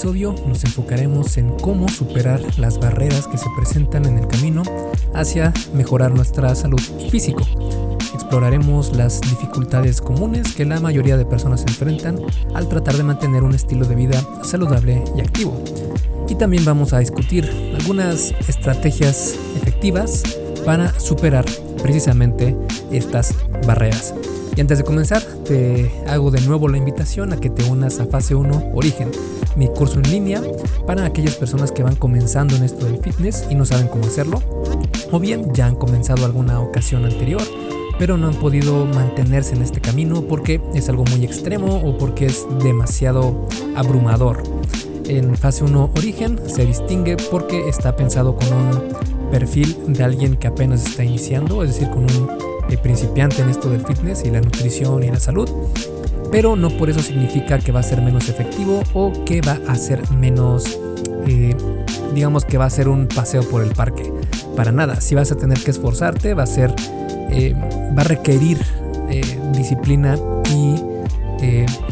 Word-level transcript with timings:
episodio 0.00 0.34
nos 0.46 0.64
enfocaremos 0.64 1.36
en 1.36 1.50
cómo 1.58 1.86
superar 1.90 2.40
las 2.56 2.80
barreras 2.80 3.26
que 3.26 3.36
se 3.36 3.44
presentan 3.54 4.06
en 4.06 4.16
el 4.16 4.26
camino 4.28 4.62
hacia 5.12 5.52
mejorar 5.74 6.10
nuestra 6.10 6.54
salud 6.54 6.80
físico. 7.10 7.42
Exploraremos 8.14 8.96
las 8.96 9.20
dificultades 9.20 10.00
comunes 10.00 10.54
que 10.54 10.64
la 10.64 10.80
mayoría 10.80 11.18
de 11.18 11.26
personas 11.26 11.66
enfrentan 11.68 12.18
al 12.54 12.66
tratar 12.66 12.96
de 12.96 13.02
mantener 13.02 13.42
un 13.42 13.54
estilo 13.54 13.86
de 13.86 13.94
vida 13.94 14.24
saludable 14.42 15.04
y 15.18 15.20
activo. 15.20 15.62
Y 16.30 16.34
también 16.34 16.64
vamos 16.64 16.94
a 16.94 17.00
discutir 17.00 17.44
algunas 17.78 18.32
estrategias 18.48 19.34
efectivas 19.56 20.22
para 20.64 20.98
superar 20.98 21.44
precisamente 21.82 22.56
estas 22.90 23.34
barreras. 23.66 24.14
Y 24.56 24.60
antes 24.60 24.78
de 24.78 24.84
comenzar, 24.84 25.22
te 25.44 25.90
hago 26.08 26.30
de 26.30 26.40
nuevo 26.40 26.68
la 26.68 26.76
invitación 26.76 27.32
a 27.32 27.36
que 27.38 27.50
te 27.50 27.64
unas 27.64 28.00
a 28.00 28.06
Fase 28.06 28.34
1 28.34 28.72
Origen, 28.74 29.10
mi 29.56 29.68
curso 29.68 30.00
en 30.00 30.10
línea 30.10 30.42
para 30.86 31.04
aquellas 31.04 31.36
personas 31.36 31.70
que 31.70 31.82
van 31.82 31.94
comenzando 31.96 32.56
en 32.56 32.64
esto 32.64 32.84
del 32.86 32.98
fitness 32.98 33.46
y 33.48 33.54
no 33.54 33.64
saben 33.64 33.88
cómo 33.88 34.06
hacerlo, 34.06 34.42
o 35.12 35.20
bien 35.20 35.52
ya 35.54 35.66
han 35.66 35.76
comenzado 35.76 36.24
alguna 36.24 36.60
ocasión 36.60 37.04
anterior, 37.04 37.42
pero 37.98 38.16
no 38.16 38.26
han 38.26 38.34
podido 38.34 38.86
mantenerse 38.86 39.54
en 39.54 39.62
este 39.62 39.80
camino 39.80 40.22
porque 40.22 40.60
es 40.74 40.88
algo 40.88 41.04
muy 41.04 41.24
extremo 41.24 41.76
o 41.84 41.96
porque 41.96 42.26
es 42.26 42.46
demasiado 42.62 43.46
abrumador. 43.76 44.42
En 45.06 45.36
fase 45.36 45.64
1 45.64 45.90
origen 45.96 46.40
se 46.46 46.64
distingue 46.66 47.16
porque 47.30 47.68
está 47.68 47.94
pensado 47.96 48.36
con 48.36 48.52
un 48.52 49.19
perfil 49.30 49.76
de 49.88 50.04
alguien 50.04 50.36
que 50.36 50.48
apenas 50.48 50.84
está 50.84 51.04
iniciando, 51.04 51.62
es 51.62 51.74
decir, 51.74 51.90
con 51.90 52.04
un 52.04 52.28
eh, 52.68 52.76
principiante 52.76 53.42
en 53.42 53.48
esto 53.48 53.70
del 53.70 53.84
fitness 53.84 54.24
y 54.24 54.30
la 54.30 54.40
nutrición 54.40 55.02
y 55.02 55.10
la 55.10 55.18
salud, 55.18 55.48
pero 56.30 56.56
no 56.56 56.70
por 56.70 56.90
eso 56.90 57.00
significa 57.00 57.58
que 57.58 57.72
va 57.72 57.80
a 57.80 57.82
ser 57.82 58.00
menos 58.02 58.28
efectivo 58.28 58.82
o 58.94 59.12
que 59.24 59.40
va 59.40 59.58
a 59.68 59.74
ser 59.74 60.08
menos, 60.12 60.78
eh, 61.26 61.56
digamos 62.14 62.44
que 62.44 62.58
va 62.58 62.66
a 62.66 62.70
ser 62.70 62.88
un 62.88 63.08
paseo 63.08 63.42
por 63.42 63.62
el 63.62 63.70
parque. 63.70 64.12
Para 64.56 64.72
nada, 64.72 65.00
si 65.00 65.14
vas 65.14 65.32
a 65.32 65.36
tener 65.36 65.58
que 65.58 65.70
esforzarte, 65.70 66.34
va 66.34 66.44
a 66.44 66.46
ser, 66.46 66.74
eh, 67.30 67.54
va 67.96 68.02
a 68.02 68.04
requerir 68.04 68.58
disciplina 69.56 70.16
y 70.54 70.76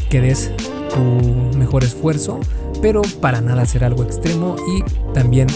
que 0.08 0.20
des 0.20 0.52
tu 0.95 1.58
mejor 1.58 1.83
esfuerzo, 1.83 2.39
pero 2.80 3.02
para 3.20 3.41
nada 3.41 3.67
ser 3.67 3.83
algo 3.83 4.05
extremo 4.05 4.55
y 4.77 5.12
también 5.12 5.48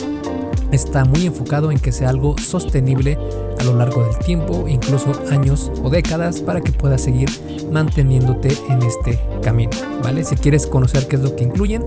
está 0.73 1.05
muy 1.05 1.27
enfocado 1.27 1.71
en 1.71 1.79
que 1.79 1.93
sea 1.93 2.09
algo 2.09 2.37
sostenible 2.39 3.19
a 3.61 3.65
lo 3.65 3.77
largo 3.77 4.05
del 4.05 4.19
tiempo, 4.19 4.67
incluso 4.67 5.13
años 5.31 5.71
o 5.83 5.91
décadas, 5.91 6.41
para 6.41 6.61
que 6.61 6.73
puedas 6.73 7.03
seguir 7.03 7.29
manteniéndote 7.71 8.57
en 8.69 8.83
este 8.83 9.21
camino, 9.43 9.71
¿vale? 10.03 10.25
Si 10.25 10.35
quieres 10.37 10.67
conocer 10.67 11.07
qué 11.07 11.17
es 11.17 11.23
lo 11.23 11.37
que 11.37 11.45
incluyen, 11.45 11.85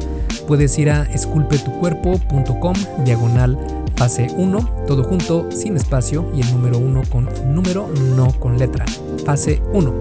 puedes 0.48 0.78
ir 0.80 0.90
a 0.90 1.04
esculpetucuerpo.com 1.04 2.76
diagonal 3.04 3.58
fase 3.96 4.28
1, 4.36 4.86
todo 4.88 5.04
junto, 5.04 5.50
sin 5.52 5.76
espacio 5.78 6.30
y 6.36 6.42
el 6.42 6.52
número 6.52 6.78
1 6.78 7.04
con 7.10 7.30
número, 7.54 7.90
no 8.16 8.32
con 8.40 8.58
letra, 8.58 8.86
fase 9.26 9.62
1. 9.74 9.94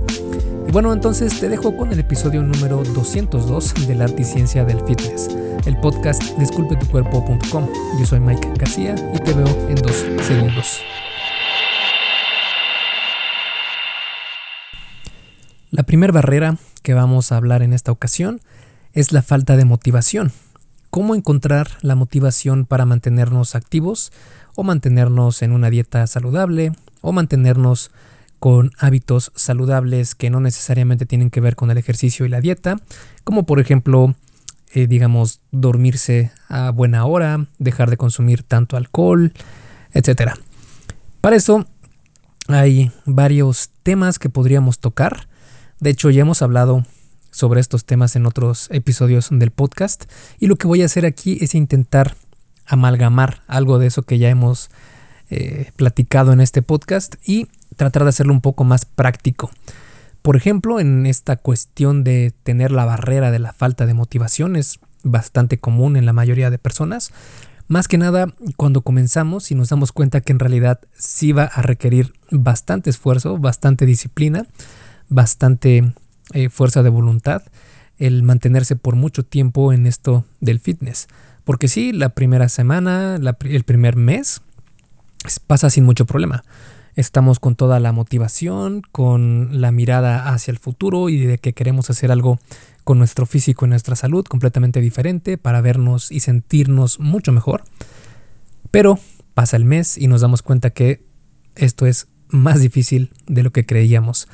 Y 0.69 0.73
bueno, 0.73 0.93
entonces 0.93 1.39
te 1.39 1.49
dejo 1.49 1.77
con 1.77 1.93
el 1.93 2.01
episodio 2.01 2.43
número 2.43 2.83
202 2.83 3.87
del 3.87 4.03
arte 4.03 4.23
y 4.23 4.25
ciencia 4.25 4.65
del 4.65 4.81
fitness, 4.81 5.29
el 5.67 5.77
podcast 5.79 6.23
disculpetucuerpo.com. 6.39 7.69
Yo 7.99 8.07
soy 8.07 8.21
Mike 8.21 8.53
García 8.59 8.95
y 9.15 9.19
te 9.19 9.33
veo 9.33 9.47
en 9.69 9.77
dos 9.77 10.05
segundos. 10.23 10.81
La 15.71 15.83
primera 15.85 16.13
barrera 16.13 16.57
que 16.83 16.95
vamos 16.95 17.33
a 17.33 17.37
hablar 17.37 17.63
en 17.63 17.73
esta 17.73 17.93
ocasión 17.93 18.41
es 18.93 19.13
la 19.13 19.23
falta 19.23 19.57
de 19.57 19.65
motivación. 19.65 20.33
¿Cómo 20.91 21.15
encontrar 21.15 21.69
la 21.81 21.95
motivación 21.95 22.67
para 22.67 22.85
mantenernos 22.85 23.55
activos 23.55 24.13
o 24.55 24.63
mantenernos 24.63 25.43
en 25.43 25.53
una 25.53 25.71
dieta 25.71 26.07
saludable 26.07 26.73
o 27.01 27.13
mantenernos 27.13 27.91
con 28.39 28.73
hábitos 28.79 29.33
saludables 29.35 30.15
que 30.15 30.29
no 30.29 30.39
necesariamente 30.39 31.07
tienen 31.07 31.31
que 31.31 31.41
ver 31.41 31.57
con 31.57 31.71
el 31.71 31.79
ejercicio 31.79 32.27
y 32.27 32.29
la 32.29 32.43
dieta, 32.43 32.77
como 33.25 33.47
por 33.47 33.59
ejemplo, 33.59 34.15
eh, 34.75 34.87
digamos, 34.87 35.41
dormirse 35.51 36.31
a 36.49 36.71
buena 36.71 37.07
hora, 37.07 37.47
dejar 37.59 37.89
de 37.89 37.97
consumir 37.97 38.43
tanto 38.43 38.77
alcohol, 38.77 39.33
etc. 39.93 40.33
Para 41.23 41.37
eso 41.37 41.67
hay 42.49 42.93
varios 43.07 43.71
temas 43.83 44.19
que 44.19 44.29
podríamos 44.29 44.79
tocar 44.79 45.29
de 45.85 45.91
hecho, 45.91 46.11
ya 46.11 46.23
hemos 46.23 46.41
hablado 46.43 46.87
sobre 47.31 47.61
estos 47.61 47.85
temas 47.85 48.17
en 48.17 48.27
otros 48.27 48.69
episodios 48.71 49.29
del 49.31 49.51
podcast 49.51 50.05
y 50.39 50.47
lo 50.47 50.57
que 50.57 50.67
voy 50.67 50.83
a 50.83 50.87
hacer 50.87 51.05
aquí 51.05 51.37
es 51.41 51.55
intentar 51.55 52.17
amalgamar 52.65 53.43
algo 53.49 53.79
de 53.79 53.89
eso 53.89 54.03
que 54.03 54.19
ya 54.19 54.31
hemos 54.31 54.71
eh, 55.31 55.73
platicado 55.77 56.33
en 56.33 56.41
este 56.41 56.63
podcast 56.63 57.17
y 57.27 57.49
tratar 57.77 58.05
de 58.05 58.11
hacerlo 58.11 58.33
un 58.33 58.41
poco 58.41 58.65
más 58.65 58.87
práctico. 58.87 59.51
Por 60.25 60.37
ejemplo, 60.37 60.81
en 60.81 61.05
esta 61.05 61.37
cuestión 61.37 62.03
de 62.03 62.33
tener 62.43 62.73
la 62.73 62.87
barrera 62.87 63.31
de 63.31 63.39
la 63.39 63.53
falta 63.53 63.85
de 63.85 63.93
motivación 63.93 64.57
es 64.57 64.81
bastante 65.03 65.59
común 65.59 65.97
en 65.97 66.07
la 66.07 66.15
mayoría 66.15 66.49
de 66.49 66.57
personas. 66.57 67.13
Más 67.69 67.89
que 67.89 67.99
nada 67.99 68.33
cuando 68.57 68.81
comenzamos 68.81 69.51
y 69.51 69.55
nos 69.55 69.69
damos 69.69 69.93
cuenta 69.93 70.23
que 70.23 70.33
en 70.33 70.39
realidad 70.39 70.81
sí 70.95 71.33
va 71.33 71.45
a 71.45 71.61
requerir 71.61 72.15
bastante 72.31 72.89
esfuerzo, 72.89 73.37
bastante 73.39 73.85
disciplina 73.85 74.47
bastante 75.09 75.93
eh, 76.33 76.49
fuerza 76.49 76.83
de 76.83 76.91
voluntad 76.91 77.43
el 77.99 78.23
mantenerse 78.23 78.77
por 78.77 78.97
mucho 78.97 79.25
tiempo 79.25 79.73
en 79.73 79.87
esto 79.87 80.25
del 80.41 80.59
fitness. 80.59 81.07
Porque 81.45 81.69
sí, 81.69 81.93
la 81.93 82.09
primera 82.09 82.49
semana, 82.49 83.19
el 83.45 83.65
primer 83.65 83.97
mes, 83.97 84.41
pasa 85.47 85.71
sin 85.71 85.85
mucho 85.85 86.07
problema. 86.07 86.43
Estamos 86.97 87.41
con 87.41 87.57
toda 87.57 87.81
la 87.81 87.93
motivación, 87.93 88.83
con 88.93 89.61
la 89.61 89.73
mirada 89.73 90.29
hacia 90.29 90.53
el 90.53 90.59
futuro 90.59 91.09
y 91.09 91.19
de 91.19 91.39
que 91.39 91.53
queremos 91.53 91.91
hacer 91.91 92.13
algo 92.13 92.39
con 92.85 92.99
nuestro 92.99 93.27
físico 93.27 93.67
y 93.67 93.69
nuestra 93.69 93.97
salud 93.97 94.25
completamente 94.25 94.81
diferente 94.81 95.37
para 95.37 95.61
vernos 95.61 96.13
y 96.13 96.21
sentirnos 96.21 97.01
mucho 97.01 97.33
mejor. 97.33 97.65
Pero 98.71 98.99
pasa 99.35 99.57
el 99.57 99.65
mes 99.65 99.99
y 99.99 100.07
nos 100.07 100.21
damos 100.21 100.43
cuenta 100.43 100.71
que 100.71 101.05
esto 101.57 101.87
es 101.87 102.07
más 102.29 102.61
difícil 102.61 103.11
de 103.27 103.43
lo 103.43 103.51
que 103.51 103.67
creíamos. 103.67 104.29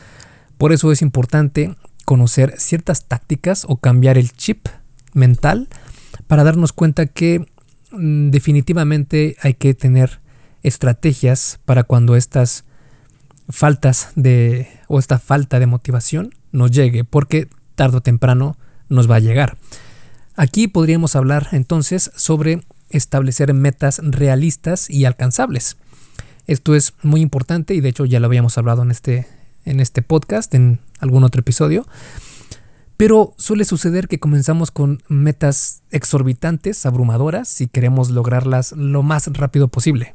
Por 0.58 0.72
eso 0.72 0.92
es 0.92 1.00
importante 1.00 1.74
conocer 2.04 2.54
ciertas 2.58 3.06
tácticas 3.06 3.64
o 3.68 3.76
cambiar 3.76 4.18
el 4.18 4.32
chip 4.32 4.66
mental 5.14 5.68
para 6.26 6.44
darnos 6.44 6.72
cuenta 6.72 7.06
que 7.06 7.46
mm, 7.92 8.30
definitivamente 8.30 9.36
hay 9.42 9.54
que 9.54 9.74
tener 9.74 10.20
estrategias 10.62 11.60
para 11.64 11.84
cuando 11.84 12.16
estas 12.16 12.64
faltas 13.48 14.10
de 14.14 14.68
o 14.88 14.98
esta 14.98 15.18
falta 15.18 15.58
de 15.58 15.66
motivación 15.66 16.34
nos 16.52 16.70
llegue, 16.70 17.04
porque 17.04 17.48
tarde 17.74 17.98
o 17.98 18.00
temprano 18.00 18.56
nos 18.88 19.10
va 19.10 19.16
a 19.16 19.20
llegar. 19.20 19.56
Aquí 20.36 20.68
podríamos 20.68 21.16
hablar 21.16 21.48
entonces 21.52 22.10
sobre 22.16 22.62
establecer 22.88 23.54
metas 23.54 24.00
realistas 24.02 24.90
y 24.90 25.04
alcanzables. 25.04 25.76
Esto 26.46 26.74
es 26.74 26.94
muy 27.02 27.20
importante 27.20 27.74
y 27.74 27.80
de 27.80 27.90
hecho 27.90 28.04
ya 28.04 28.20
lo 28.20 28.26
habíamos 28.26 28.58
hablado 28.58 28.82
en 28.82 28.90
este 28.90 29.26
en 29.64 29.80
este 29.80 30.02
podcast, 30.02 30.54
en 30.54 30.80
algún 30.98 31.24
otro 31.24 31.40
episodio. 31.40 31.86
Pero 32.96 33.34
suele 33.38 33.64
suceder 33.64 34.08
que 34.08 34.20
comenzamos 34.20 34.70
con 34.70 35.02
metas 35.08 35.82
exorbitantes, 35.90 36.84
abrumadoras, 36.84 37.60
y 37.60 37.68
queremos 37.68 38.10
lograrlas 38.10 38.72
lo 38.72 39.02
más 39.02 39.26
rápido 39.32 39.68
posible. 39.68 40.14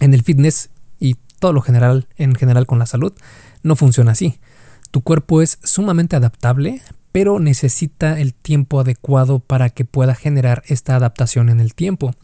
En 0.00 0.14
el 0.14 0.22
fitness 0.22 0.70
y 0.98 1.16
todo 1.38 1.52
lo 1.52 1.60
general, 1.60 2.08
en 2.16 2.34
general 2.34 2.66
con 2.66 2.78
la 2.78 2.86
salud, 2.86 3.12
no 3.62 3.76
funciona 3.76 4.12
así. 4.12 4.38
Tu 4.90 5.00
cuerpo 5.00 5.42
es 5.42 5.58
sumamente 5.62 6.16
adaptable, 6.16 6.82
pero 7.12 7.38
necesita 7.38 8.18
el 8.20 8.34
tiempo 8.34 8.80
adecuado 8.80 9.38
para 9.38 9.70
que 9.70 9.84
pueda 9.84 10.14
generar 10.14 10.62
esta 10.66 10.96
adaptación 10.96 11.48
en 11.48 11.60
el 11.60 11.74
tiempo. 11.74 12.14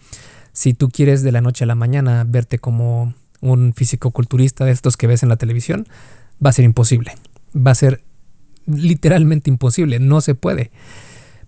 Si 0.53 0.75
tú 0.75 0.89
quieres 0.89 1.23
de 1.23 1.33
la 1.33 1.41
noche 1.41 1.65
a 1.65 1.67
la 1.67 1.75
mañana 1.75 2.25
verte 2.27 2.59
como 2.59 3.15
un 3.41 3.73
físico 3.75 4.11
culturista 4.11 4.65
de 4.65 4.73
estos 4.73 4.97
que 4.97 5.07
ves 5.07 5.23
en 5.23 5.29
la 5.29 5.37
televisión, 5.37 5.87
va 6.45 6.51
a 6.51 6.55
ser 6.55 6.65
imposible. 6.65 7.15
Va 7.55 7.73
a 7.73 7.77
ser 7.77 8.03
literalmente 8.67 9.51
imposible, 9.51 9.99
no 9.99 10.21
se 10.21 10.35
puede. 10.35 10.71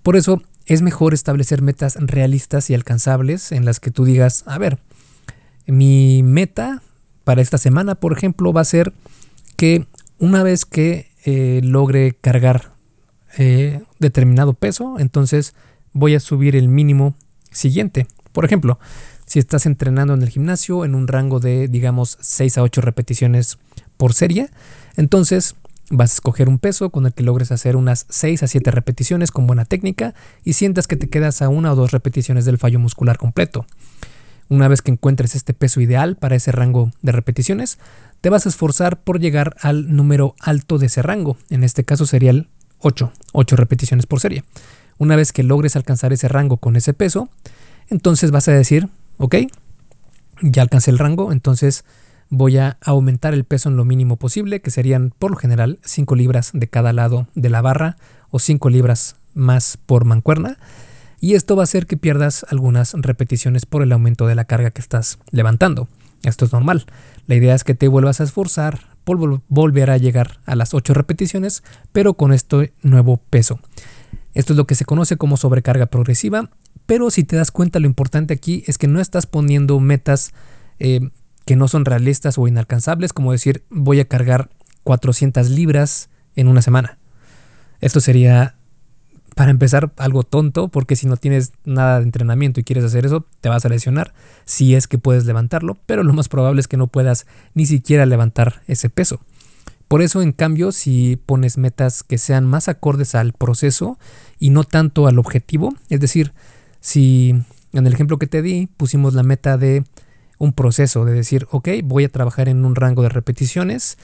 Por 0.02 0.17
eso 0.17 0.43
es 0.67 0.82
mejor 0.82 1.14
establecer 1.14 1.62
metas 1.62 1.96
realistas 2.00 2.70
y 2.70 2.75
alcanzables 2.75 3.52
en 3.52 3.64
las 3.64 3.81
que 3.81 3.90
tú 3.90 4.05
digas, 4.05 4.44
a 4.46 4.58
ver, 4.58 4.78
mi 5.70 6.22
meta 6.22 6.82
para 7.25 7.43
esta 7.43 7.58
semana, 7.58 7.94
por 7.94 8.12
ejemplo, 8.12 8.52
va 8.52 8.61
a 8.62 8.64
ser 8.64 8.93
que 9.56 9.87
una 10.19 10.43
vez 10.43 10.64
que 10.64 11.11
eh, 11.25 11.61
logre 11.62 12.17
cargar 12.20 12.72
eh, 13.38 13.82
determinado 13.99 14.55
peso, 14.55 14.99
entonces 14.99 15.55
voy 15.93 16.14
a 16.14 16.20
subir 16.20 16.56
el 16.56 16.69
mínimo 16.69 17.14
siguiente. 17.50 18.06
Por 18.32 18.44
ejemplo, 18.44 18.78
si 19.26 19.38
estás 19.38 19.67
entrenando 19.67 20.14
en 20.14 20.22
el 20.22 20.28
gimnasio 20.28 20.84
en 20.84 20.94
un 20.94 21.08
rango 21.08 21.40
de, 21.40 21.69
digamos, 21.69 22.19
6 22.20 22.58
a 22.58 22.62
8 22.62 22.81
repeticiones 22.81 23.58
por 23.96 24.12
serie, 24.12 24.50
entonces 24.96 25.56
Vas 25.93 26.12
a 26.12 26.14
escoger 26.14 26.49
un 26.49 26.61
peso 26.61 26.90
con 26.90 27.05
el 27.05 27.12
que 27.12 27.25
logres 27.25 27.50
hacer 27.50 27.75
unas 27.75 28.06
6 28.11 28.44
a 28.44 28.46
7 28.46 28.70
repeticiones 28.70 29.32
con 29.32 29.49
buena 29.49 29.64
técnica 29.64 30.14
y 30.44 30.52
sientas 30.52 30.87
que 30.87 30.94
te 30.94 31.08
quedas 31.08 31.43
a 31.43 31.49
una 31.49 31.72
o 31.72 31.75
dos 31.75 31.90
repeticiones 31.90 32.44
del 32.44 32.58
fallo 32.58 32.78
muscular 32.78 33.19
completo. 33.19 33.67
Una 34.50 34.67
vez 34.67 34.82
que 34.82 34.91
encuentres 34.91 35.37
este 35.37 35.55
peso 35.55 35.81
ideal 35.81 36.17
para 36.17 36.35
ese 36.35 36.50
rango 36.50 36.91
de 37.02 37.12
repeticiones, 37.12 37.79
te 38.20 38.31
vas 38.31 38.47
a 38.47 38.49
esforzar 38.49 39.00
por 39.00 39.20
llegar 39.20 39.55
al 39.62 39.94
número 39.94 40.35
alto 40.41 40.79
de 40.79 40.87
ese 40.87 41.02
rango. 41.02 41.38
En 41.50 41.62
este 41.62 41.85
caso 41.85 42.05
sería 42.05 42.32
el 42.32 42.49
8, 42.81 43.12
8 43.32 43.56
repeticiones 43.56 44.06
por 44.06 44.19
serie. 44.19 44.43
Una 44.99 45.14
vez 45.14 45.32
que 45.32 45.44
logres 45.44 45.76
alcanzar 45.76 46.12
ese 46.12 46.26
rango 46.26 46.56
con 46.56 46.75
ese 46.75 46.93
peso, 46.94 47.29
entonces 47.91 48.32
vas 48.32 48.49
a 48.49 48.52
decir, 48.52 48.88
ok, 49.19 49.37
ya 50.43 50.62
alcancé 50.62 50.91
el 50.91 50.99
rango, 50.99 51.31
entonces 51.31 51.85
voy 52.29 52.58
a 52.58 52.76
aumentar 52.82 53.35
el 53.35 53.44
peso 53.44 53.69
en 53.69 53.76
lo 53.76 53.85
mínimo 53.85 54.17
posible, 54.17 54.61
que 54.61 54.73
serían 54.73 55.14
por 55.17 55.31
lo 55.31 55.37
general 55.37 55.79
5 55.85 56.17
libras 56.17 56.50
de 56.55 56.67
cada 56.67 56.93
lado 56.93 57.29
de 57.37 57.50
la 57.50 57.62
barra 57.62 57.99
o 58.31 58.41
5 58.41 58.69
libras 58.69 59.14
más 59.32 59.79
por 59.87 60.05
mancuerna. 60.05 60.58
Y 61.20 61.34
esto 61.34 61.55
va 61.55 61.62
a 61.62 61.64
hacer 61.64 61.87
que 61.87 61.96
pierdas 61.96 62.46
algunas 62.49 62.94
repeticiones 62.94 63.67
por 63.67 63.82
el 63.82 63.93
aumento 63.93 64.26
de 64.26 64.34
la 64.34 64.46
carga 64.46 64.70
que 64.70 64.81
estás 64.81 65.19
levantando. 65.31 65.88
Esto 66.22 66.44
es 66.44 66.52
normal. 66.52 66.87
La 67.26 67.34
idea 67.34 67.55
es 67.55 67.64
que 67.64 67.75
te 67.75 67.88
vuelvas 67.88 68.20
a 68.20 68.25
esforzar 68.25 68.81
por 69.05 69.19
volver 69.49 69.90
a 69.90 69.99
llegar 69.99 70.40
a 70.46 70.55
las 70.55 70.75
8 70.75 70.94
repeticiones, 70.94 71.62
pero 71.93 72.14
con 72.14 72.32
este 72.32 72.72
nuevo 72.82 73.19
peso. 73.19 73.61
Esto 74.34 74.52
es 74.52 74.56
lo 74.56 74.67
que 74.67 74.75
se 74.75 74.84
conoce 74.84 75.17
como 75.17 75.37
sobrecarga 75.37 75.87
progresiva, 75.87 76.50
pero 76.87 77.11
si 77.11 77.25
te 77.25 77.37
das 77.37 77.50
cuenta 77.50 77.81
lo 77.81 77.87
importante 77.87 78.34
aquí 78.34 78.64
es 78.67 78.78
que 78.78 78.88
no 78.88 79.00
estás 79.00 79.26
poniendo 79.26 79.78
metas 79.81 80.32
eh, 80.78 81.11
que 81.44 81.56
no 81.56 81.69
son 81.69 81.84
realistas 81.84 82.38
o 82.38 82.46
inalcanzables, 82.46 83.12
como 83.12 83.32
decir 83.32 83.64
voy 83.70 84.00
a 84.00 84.06
cargar 84.06 84.50
400 84.84 85.50
libras 85.50 86.11
en 86.37 86.49
una 86.49 86.62
semana. 86.62 86.99
Esto 87.81 88.00
sería, 88.00 88.55
para 89.35 89.50
empezar, 89.50 89.93
algo 89.97 90.23
tonto, 90.23 90.69
porque 90.69 90.97
si 90.97 91.06
no 91.06 91.17
tienes 91.17 91.53
nada 91.65 91.99
de 91.99 92.05
entrenamiento 92.05 92.61
y 92.61 92.65
quieres 92.65 92.85
hacer 92.85 93.06
eso, 93.06 93.27
te 93.41 93.49
vas 93.49 93.65
a 93.65 93.69
lesionar, 93.69 94.12
si 94.44 94.75
es 94.75 94.88
que 94.88 94.99
puedes 94.99 95.25
levantarlo, 95.25 95.79
pero 95.87 96.03
lo 96.03 96.12
más 96.12 96.29
probable 96.29 96.61
es 96.61 96.69
que 96.69 96.77
no 96.77 96.87
puedas 96.87 97.27
ni 97.55 97.67
siquiera 97.67 98.06
levantar 98.06 98.62
ese 98.67 98.91
peso. 98.91 99.21
Por 99.88 100.03
eso, 100.03 100.23
en 100.23 100.31
cambio, 100.32 100.71
si 100.71 101.19
pones 101.27 101.59
metas 101.59 102.05
que 102.05 102.17
sean 102.17 102.47
más 102.47 102.69
acordes 102.69 103.17
al 103.17 103.32
proceso 103.32 103.99
y 104.38 104.50
no 104.50 104.62
tanto 104.62 105.09
al 105.09 105.19
objetivo, 105.19 105.75
es 105.88 105.99
decir, 105.99 106.32
si 106.81 107.35
en 107.73 107.87
el 107.87 107.93
ejemplo 107.93 108.19
que 108.19 108.29
te 108.29 108.41
di 108.41 108.69
pusimos 108.77 109.15
la 109.15 109.23
meta 109.23 109.59
de 109.59 109.85
un 110.38 110.53
proceso 110.53 111.05
de 111.05 111.12
decir, 111.12 111.49
ok, 111.50 111.69
voy 111.82 112.05
a 112.05 112.09
trabajar 112.09 112.49
en 112.49 112.65
un 112.65 112.77
rango 112.77 113.03
de 113.03 113.09
repeticiones, 113.09 113.99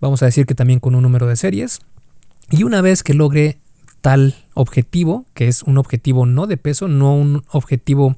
vamos 0.00 0.22
a 0.22 0.26
decir 0.26 0.46
que 0.46 0.54
también 0.54 0.78
con 0.78 0.94
un 0.94 1.02
número 1.02 1.26
de 1.26 1.36
series, 1.36 1.80
y 2.50 2.62
una 2.62 2.80
vez 2.80 3.02
que 3.02 3.14
logre 3.14 3.58
tal 4.00 4.34
objetivo, 4.60 5.26
que 5.34 5.48
es 5.48 5.62
un 5.62 5.78
objetivo 5.78 6.26
no 6.26 6.46
de 6.46 6.56
peso, 6.56 6.88
no 6.88 7.14
un 7.14 7.42
objetivo 7.50 8.16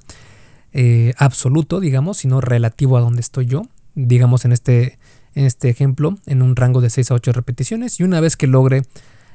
eh, 0.73 1.15
absoluto, 1.19 1.81
digamos, 1.81 2.19
sino 2.19 2.41
relativo 2.41 2.97
a 2.97 3.01
donde 3.01 3.21
estoy 3.21 3.47
yo, 3.47 3.63
digamos 3.95 4.45
en 4.45 4.53
este, 4.53 4.99
en 5.35 5.45
este 5.45 5.69
ejemplo, 5.69 6.19
en 6.27 6.43
un 6.43 6.57
rango 6.57 6.81
de 6.81 6.91
6 6.91 7.11
a 7.11 7.15
8 7.15 7.33
repeticiones, 7.33 8.01
y 8.01 8.05
una 8.05 8.21
vez 8.21 8.37
que 8.37 8.47
logre 8.47 8.83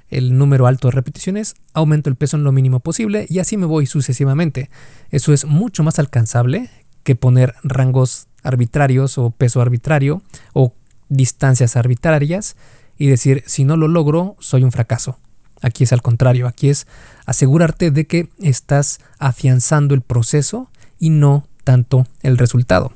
el 0.10 0.38
número 0.38 0.68
alto 0.68 0.88
de 0.88 0.94
repeticiones, 0.94 1.56
aumento 1.74 2.10
el 2.10 2.16
peso 2.16 2.38
en 2.38 2.44
lo 2.44 2.52
mínimo 2.52 2.80
posible 2.80 3.26
y 3.30 3.40
así 3.40 3.58
me 3.58 3.66
voy 3.66 3.86
sucesivamente. 3.86 4.70
Eso 5.12 5.34
es 5.34 5.46
mucho 5.46 5.84
más 5.84 6.00
alcanzable 6.00 6.70
que 7.04 7.16
poner 7.16 7.56
rangos 7.64 8.28
arbitrarios 8.44 9.18
o 9.18 9.32
peso 9.32 9.62
arbitrario 9.62 10.22
o 10.54 10.74
distancias 11.10 11.76
arbitrarias 11.76 12.56
y 12.98 13.08
decir 13.08 13.44
si 13.46 13.66
no 13.66 13.78
lo 13.78 13.88
logro 13.88 14.36
soy 14.40 14.64
un 14.64 14.72
fracaso. 14.72 15.18
Aquí 15.62 15.84
es 15.84 15.94
al 15.94 16.02
contrario, 16.02 16.48
aquí 16.48 16.70
es 16.70 16.88
asegurarte 17.26 17.92
de 17.92 18.06
que 18.06 18.30
estás 18.40 19.00
afianzando 19.18 19.96
el 19.96 20.02
proceso 20.02 20.70
y 21.00 21.10
no 21.10 21.48
tanto 21.64 22.08
el 22.22 22.38
resultado. 22.38 22.94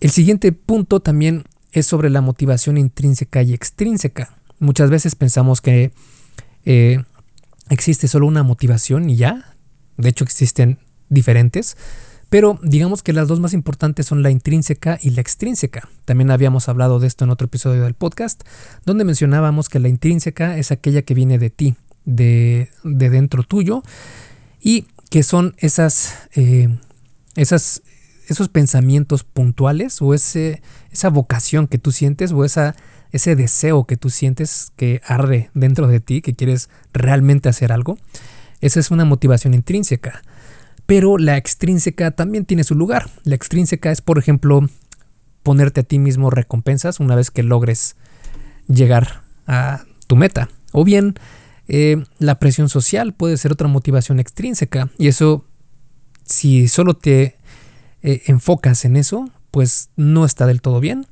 El 0.00 0.10
siguiente 0.10 0.52
punto 0.52 1.00
también 1.00 1.44
es 1.72 1.86
sobre 1.86 2.10
la 2.10 2.20
motivación 2.20 2.76
intrínseca 2.76 3.42
y 3.42 3.54
extrínseca. 3.54 4.34
Muchas 4.58 4.90
veces 4.90 5.14
pensamos 5.14 5.60
que 5.60 5.92
eh, 6.64 7.02
existe 7.68 8.08
solo 8.08 8.26
una 8.26 8.42
motivación 8.42 9.10
y 9.10 9.16
ya. 9.16 9.54
De 9.96 10.08
hecho 10.08 10.24
existen 10.24 10.78
diferentes. 11.08 11.76
Pero 12.32 12.58
digamos 12.62 13.02
que 13.02 13.12
las 13.12 13.28
dos 13.28 13.40
más 13.40 13.52
importantes 13.52 14.06
son 14.06 14.22
la 14.22 14.30
intrínseca 14.30 14.98
y 15.02 15.10
la 15.10 15.20
extrínseca. 15.20 15.90
También 16.06 16.30
habíamos 16.30 16.66
hablado 16.70 16.98
de 16.98 17.06
esto 17.06 17.24
en 17.24 17.30
otro 17.30 17.44
episodio 17.44 17.82
del 17.82 17.92
podcast, 17.92 18.42
donde 18.86 19.04
mencionábamos 19.04 19.68
que 19.68 19.78
la 19.78 19.88
intrínseca 19.88 20.56
es 20.56 20.70
aquella 20.70 21.02
que 21.02 21.12
viene 21.12 21.38
de 21.38 21.50
ti, 21.50 21.74
de, 22.06 22.70
dentro 22.84 23.42
tuyo, 23.42 23.82
y 24.62 24.86
que 25.10 25.22
son 25.22 25.54
esas, 25.58 26.20
eh, 26.34 26.74
esas, 27.36 27.82
esos 28.26 28.48
pensamientos 28.48 29.24
puntuales 29.24 30.00
o 30.00 30.14
ese, 30.14 30.62
esa 30.90 31.10
vocación 31.10 31.66
que 31.66 31.76
tú 31.76 31.92
sientes 31.92 32.32
o 32.32 32.46
esa, 32.46 32.76
ese 33.10 33.36
deseo 33.36 33.84
que 33.84 33.98
tú 33.98 34.08
sientes 34.08 34.72
que 34.76 35.02
arde 35.04 35.50
dentro 35.52 35.86
de 35.86 36.00
ti, 36.00 36.22
que 36.22 36.32
quieres 36.32 36.70
realmente 36.94 37.50
hacer 37.50 37.72
algo. 37.72 37.98
Esa 38.62 38.80
es 38.80 38.90
una 38.90 39.04
motivación 39.04 39.52
intrínseca 39.52 40.22
pero 40.92 41.16
la 41.16 41.38
extrínseca 41.38 42.10
también 42.10 42.44
tiene 42.44 42.64
su 42.64 42.74
lugar. 42.74 43.08
La 43.24 43.34
extrínseca 43.34 43.90
es, 43.90 44.02
por 44.02 44.18
ejemplo, 44.18 44.68
ponerte 45.42 45.80
a 45.80 45.84
ti 45.84 45.98
mismo 45.98 46.28
recompensas 46.28 47.00
una 47.00 47.14
vez 47.14 47.30
que 47.30 47.42
logres 47.42 47.96
llegar 48.68 49.22
a 49.46 49.86
tu 50.06 50.16
meta. 50.16 50.50
O 50.70 50.84
bien, 50.84 51.14
eh, 51.66 52.04
la 52.18 52.38
presión 52.38 52.68
social 52.68 53.14
puede 53.14 53.38
ser 53.38 53.52
otra 53.52 53.68
motivación 53.68 54.20
extrínseca. 54.20 54.90
Y 54.98 55.08
eso, 55.08 55.46
si 56.24 56.68
solo 56.68 56.92
te 56.92 57.38
eh, 58.02 58.24
enfocas 58.26 58.84
en 58.84 58.96
eso, 58.96 59.30
pues 59.50 59.88
no 59.96 60.26
está 60.26 60.44
del 60.44 60.60
todo 60.60 60.78
bien. 60.78 61.06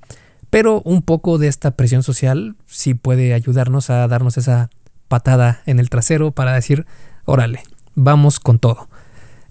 Pero 0.51 0.83
un 0.83 1.01
poco 1.01 1.39
de 1.39 1.49
esta 1.49 1.71
presión 1.71 2.03
social 2.03 2.55
sí 2.67 2.93
puede 2.93 3.33
ayudarnos 3.33 3.89
a 3.89 4.07
darnos 4.09 4.37
esa 4.37 4.69
patada 5.09 5.63
en 5.65 5.81
el 5.81 5.89
trasero 5.89 6.33
para 6.33 6.53
decir, 6.53 6.85
órale, 7.25 7.63
vamos 7.95 8.41
con 8.41 8.59
todo. 8.59 8.90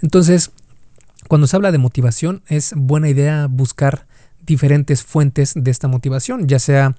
Entonces, 0.01 0.51
cuando 1.28 1.48
se 1.48 1.56
habla 1.56 1.72
de 1.72 1.78
motivación, 1.78 2.42
es 2.48 2.74
buena 2.75 3.10
idea 3.10 3.48
buscar 3.48 4.07
diferentes 4.46 5.04
fuentes 5.04 5.54
de 5.56 5.72
esta 5.72 5.88
motivación, 5.88 6.48
ya 6.48 6.60
sea 6.60 6.96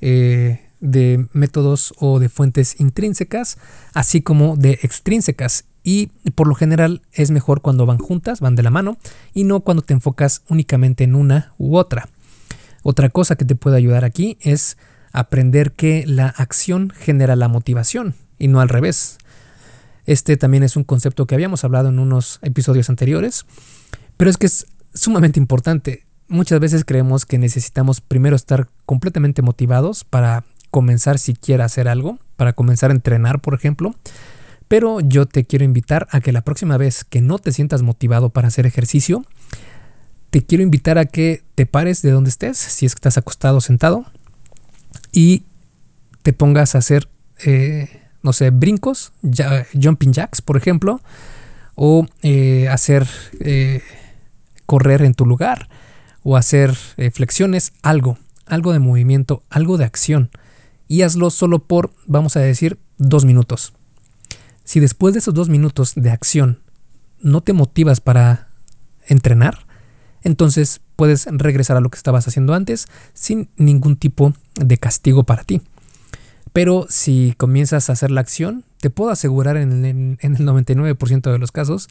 eh, 0.00 0.60
de 0.80 1.26
métodos 1.32 1.94
o 1.98 2.18
de 2.18 2.28
fuentes 2.28 2.80
intrínsecas, 2.80 3.58
así 3.92 4.22
como 4.22 4.56
de 4.56 4.78
extrínsecas. 4.82 5.64
Y 5.82 6.08
por 6.34 6.48
lo 6.48 6.54
general 6.54 7.02
es 7.12 7.30
mejor 7.30 7.60
cuando 7.60 7.86
van 7.86 7.98
juntas, 7.98 8.40
van 8.40 8.56
de 8.56 8.62
la 8.62 8.70
mano, 8.70 8.98
y 9.34 9.44
no 9.44 9.60
cuando 9.60 9.82
te 9.82 9.94
enfocas 9.94 10.42
únicamente 10.48 11.04
en 11.04 11.14
una 11.14 11.52
u 11.58 11.76
otra. 11.76 12.08
Otra 12.82 13.08
cosa 13.10 13.36
que 13.36 13.44
te 13.44 13.56
puede 13.56 13.76
ayudar 13.76 14.04
aquí 14.04 14.38
es 14.40 14.78
aprender 15.12 15.72
que 15.72 16.04
la 16.06 16.28
acción 16.28 16.90
genera 16.90 17.36
la 17.36 17.48
motivación 17.48 18.14
y 18.38 18.48
no 18.48 18.60
al 18.60 18.68
revés. 18.68 19.18
Este 20.06 20.36
también 20.36 20.62
es 20.62 20.76
un 20.76 20.84
concepto 20.84 21.26
que 21.26 21.34
habíamos 21.34 21.64
hablado 21.64 21.88
en 21.88 21.98
unos 21.98 22.38
episodios 22.42 22.88
anteriores, 22.88 23.44
pero 24.16 24.30
es 24.30 24.36
que 24.36 24.46
es 24.46 24.66
sumamente 24.94 25.40
importante. 25.40 26.04
Muchas 26.28 26.60
veces 26.60 26.84
creemos 26.84 27.26
que 27.26 27.38
necesitamos 27.38 28.00
primero 28.00 28.36
estar 28.36 28.68
completamente 28.86 29.42
motivados 29.42 30.04
para 30.04 30.44
comenzar 30.70 31.18
siquiera 31.18 31.64
a 31.64 31.66
hacer 31.66 31.88
algo, 31.88 32.18
para 32.36 32.52
comenzar 32.52 32.90
a 32.90 32.94
entrenar, 32.94 33.40
por 33.40 33.54
ejemplo. 33.54 33.94
Pero 34.68 35.00
yo 35.00 35.26
te 35.26 35.44
quiero 35.44 35.64
invitar 35.64 36.08
a 36.10 36.20
que 36.20 36.32
la 36.32 36.42
próxima 36.42 36.76
vez 36.76 37.04
que 37.04 37.20
no 37.20 37.38
te 37.38 37.52
sientas 37.52 37.82
motivado 37.82 38.30
para 38.30 38.48
hacer 38.48 38.66
ejercicio, 38.66 39.24
te 40.30 40.44
quiero 40.44 40.62
invitar 40.62 40.98
a 40.98 41.04
que 41.04 41.42
te 41.54 41.66
pares 41.66 42.02
de 42.02 42.10
donde 42.10 42.30
estés, 42.30 42.58
si 42.58 42.86
es 42.86 42.94
que 42.94 42.98
estás 42.98 43.16
acostado 43.16 43.58
o 43.58 43.60
sentado, 43.60 44.04
y 45.12 45.44
te 46.22 46.32
pongas 46.32 46.74
a 46.74 46.78
hacer 46.78 47.08
eh, 47.44 48.05
no 48.26 48.32
sé, 48.32 48.50
brincos, 48.50 49.12
jumping 49.72 50.12
jacks, 50.12 50.42
por 50.42 50.56
ejemplo, 50.56 51.00
o 51.76 52.08
eh, 52.22 52.68
hacer 52.68 53.06
eh, 53.38 53.82
correr 54.66 55.02
en 55.02 55.14
tu 55.14 55.24
lugar, 55.24 55.68
o 56.24 56.36
hacer 56.36 56.76
eh, 56.96 57.12
flexiones, 57.12 57.72
algo, 57.82 58.18
algo 58.44 58.72
de 58.72 58.80
movimiento, 58.80 59.44
algo 59.48 59.78
de 59.78 59.84
acción. 59.84 60.30
Y 60.88 61.02
hazlo 61.02 61.30
solo 61.30 61.60
por, 61.60 61.92
vamos 62.06 62.36
a 62.36 62.40
decir, 62.40 62.80
dos 62.98 63.24
minutos. 63.24 63.74
Si 64.64 64.80
después 64.80 65.14
de 65.14 65.20
esos 65.20 65.32
dos 65.32 65.48
minutos 65.48 65.92
de 65.94 66.10
acción 66.10 66.58
no 67.20 67.42
te 67.42 67.52
motivas 67.52 68.00
para 68.00 68.48
entrenar, 69.06 69.66
entonces 70.22 70.80
puedes 70.96 71.26
regresar 71.30 71.76
a 71.76 71.80
lo 71.80 71.90
que 71.90 71.96
estabas 71.96 72.26
haciendo 72.26 72.54
antes 72.54 72.88
sin 73.14 73.50
ningún 73.56 73.94
tipo 73.94 74.32
de 74.56 74.78
castigo 74.78 75.22
para 75.22 75.44
ti. 75.44 75.62
Pero 76.52 76.86
si 76.88 77.34
comienzas 77.36 77.88
a 77.88 77.92
hacer 77.92 78.10
la 78.10 78.20
acción, 78.20 78.64
te 78.80 78.90
puedo 78.90 79.10
asegurar 79.10 79.56
en, 79.56 79.84
el 80.20 80.36
99% 80.38 81.32
de 81.32 81.38
los 81.38 81.52
casos 81.52 81.88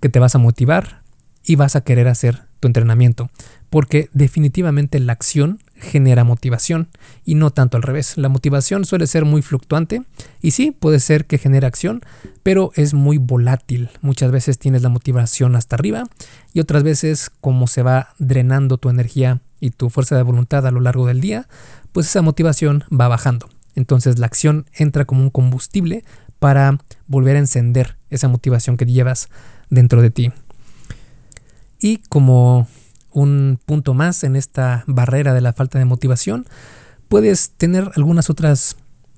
que 0.00 0.08
te 0.08 0.18
vas 0.18 0.34
a 0.34 0.38
motivar 0.38 1.02
y 1.44 1.56
vas 1.56 1.76
a 1.76 1.82
querer 1.82 2.08
hacer 2.08 2.42
tu 2.60 2.68
entrenamiento. 2.68 3.30
Porque 3.70 4.08
definitivamente 4.12 4.98
la 5.00 5.12
acción 5.12 5.58
genera 5.74 6.24
motivación 6.24 6.88
y 7.24 7.34
no 7.34 7.50
tanto 7.50 7.76
al 7.76 7.82
revés. 7.82 8.16
La 8.16 8.28
motivación 8.28 8.84
suele 8.84 9.06
ser 9.06 9.24
muy 9.24 9.42
fluctuante 9.42 10.02
y 10.40 10.52
sí, 10.52 10.70
puede 10.70 11.00
ser 11.00 11.26
que 11.26 11.38
genere 11.38 11.66
acción, 11.66 12.00
pero 12.42 12.70
es 12.76 12.94
muy 12.94 13.18
volátil. 13.18 13.90
Muchas 14.00 14.30
veces 14.30 14.58
tienes 14.58 14.82
la 14.82 14.88
motivación 14.88 15.56
hasta 15.56 15.76
arriba 15.76 16.04
y 16.52 16.60
otras 16.60 16.82
veces 16.82 17.30
como 17.40 17.66
se 17.66 17.82
va 17.82 18.08
drenando 18.18 18.78
tu 18.78 18.88
energía 18.88 19.40
y 19.60 19.70
tu 19.70 19.90
fuerza 19.90 20.16
de 20.16 20.22
voluntad 20.22 20.66
a 20.66 20.70
lo 20.70 20.80
largo 20.80 21.06
del 21.06 21.20
día, 21.20 21.48
pues 21.92 22.06
esa 22.06 22.22
motivación 22.22 22.84
va 22.92 23.08
bajando. 23.08 23.48
Entonces 23.74 24.18
la 24.18 24.26
acción 24.26 24.66
entra 24.72 25.04
como 25.04 25.22
un 25.22 25.30
combustible 25.30 26.04
para 26.38 26.78
volver 27.06 27.36
a 27.36 27.40
encender 27.40 27.96
esa 28.10 28.28
motivación 28.28 28.76
que 28.76 28.86
llevas 28.86 29.28
dentro 29.70 30.02
de 30.02 30.10
ti. 30.10 30.32
Y 31.80 31.98
como 32.08 32.68
un 33.12 33.58
punto 33.64 33.94
más 33.94 34.24
en 34.24 34.36
esta 34.36 34.84
barrera 34.86 35.34
de 35.34 35.40
la 35.40 35.52
falta 35.52 35.78
de 35.78 35.84
motivación, 35.84 36.46
puedes 37.08 37.50
tener 37.50 37.90
algunas 37.94 38.30
otras 38.30 38.76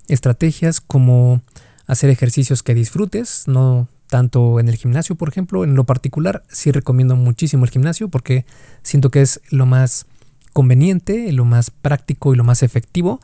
estrategias 0.09 0.81
como 0.81 1.43
hacer 1.87 2.11
ejercicios 2.11 2.63
que 2.63 2.75
disfrutes, 2.75 3.45
no 3.47 3.89
tanto 4.09 4.61
en 4.61 4.69
el 4.69 4.77
gimnasio, 4.77 5.17
por 5.17 5.29
ejemplo. 5.29 5.65
En 5.65 5.75
lo 5.75 5.85
particular, 5.85 6.45
sí 6.49 6.71
recomiendo 6.71 7.17
muchísimo 7.17 7.65
el 7.65 7.71
gimnasio 7.71 8.09
porque 8.09 8.45
siento 8.83 9.11
que 9.11 9.23
es 9.23 9.41
lo 9.51 9.67
más 9.67 10.07
conveniente, 10.53 11.33
lo 11.33 11.45
más 11.45 11.71
práctico 11.71 12.33
y 12.33 12.37
lo 12.37 12.45
más 12.45 12.63
efectivo, 12.63 13.21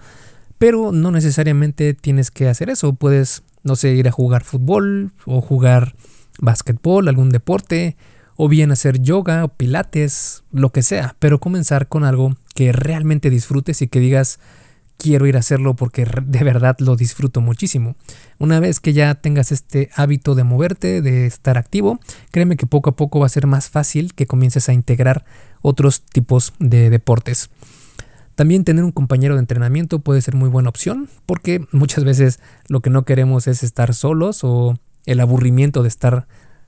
pero 0.62 0.92
no 0.92 1.10
necesariamente 1.10 1.92
tienes 1.92 2.30
que 2.30 2.48
hacer 2.48 2.70
eso. 2.70 2.92
Puedes, 2.92 3.42
no 3.64 3.74
sé, 3.74 3.94
ir 3.94 4.06
a 4.06 4.12
jugar 4.12 4.44
fútbol 4.44 5.10
o 5.26 5.40
jugar 5.40 5.96
básquetbol, 6.38 7.08
algún 7.08 7.30
deporte, 7.30 7.96
o 8.36 8.46
bien 8.46 8.70
hacer 8.70 9.00
yoga 9.00 9.42
o 9.42 9.48
pilates, 9.48 10.44
lo 10.52 10.70
que 10.70 10.82
sea, 10.82 11.16
pero 11.18 11.40
comenzar 11.40 11.88
con 11.88 12.04
algo 12.04 12.36
que 12.54 12.70
realmente 12.70 13.28
disfrutes 13.28 13.82
y 13.82 13.88
que 13.88 13.98
digas, 13.98 14.38
quiero 14.98 15.26
ir 15.26 15.34
a 15.34 15.40
hacerlo 15.40 15.74
porque 15.74 16.06
de 16.24 16.44
verdad 16.44 16.76
lo 16.78 16.94
disfruto 16.94 17.40
muchísimo. 17.40 17.96
Una 18.38 18.60
vez 18.60 18.78
que 18.78 18.92
ya 18.92 19.16
tengas 19.16 19.50
este 19.50 19.90
hábito 19.96 20.36
de 20.36 20.44
moverte, 20.44 21.02
de 21.02 21.26
estar 21.26 21.58
activo, 21.58 21.98
créeme 22.30 22.56
que 22.56 22.66
poco 22.66 22.90
a 22.90 22.94
poco 22.94 23.18
va 23.18 23.26
a 23.26 23.30
ser 23.30 23.48
más 23.48 23.68
fácil 23.68 24.14
que 24.14 24.28
comiences 24.28 24.68
a 24.68 24.74
integrar 24.74 25.24
otros 25.60 26.02
tipos 26.02 26.52
de 26.60 26.88
deportes. 26.88 27.50
También 28.34 28.64
tener 28.64 28.84
un 28.84 28.92
compañero 28.92 29.34
de 29.34 29.40
entrenamiento 29.40 29.98
puede 29.98 30.22
ser 30.22 30.34
muy 30.34 30.48
buena 30.48 30.70
opción 30.70 31.08
porque 31.26 31.66
muchas 31.70 32.04
veces 32.04 32.40
lo 32.68 32.80
que 32.80 32.90
no 32.90 33.04
queremos 33.04 33.46
es 33.46 33.62
estar 33.62 33.94
solos 33.94 34.42
o 34.42 34.78
el 35.06 35.20
aburrimiento 35.20 35.82
de 35.82 35.88
estar 35.88 36.26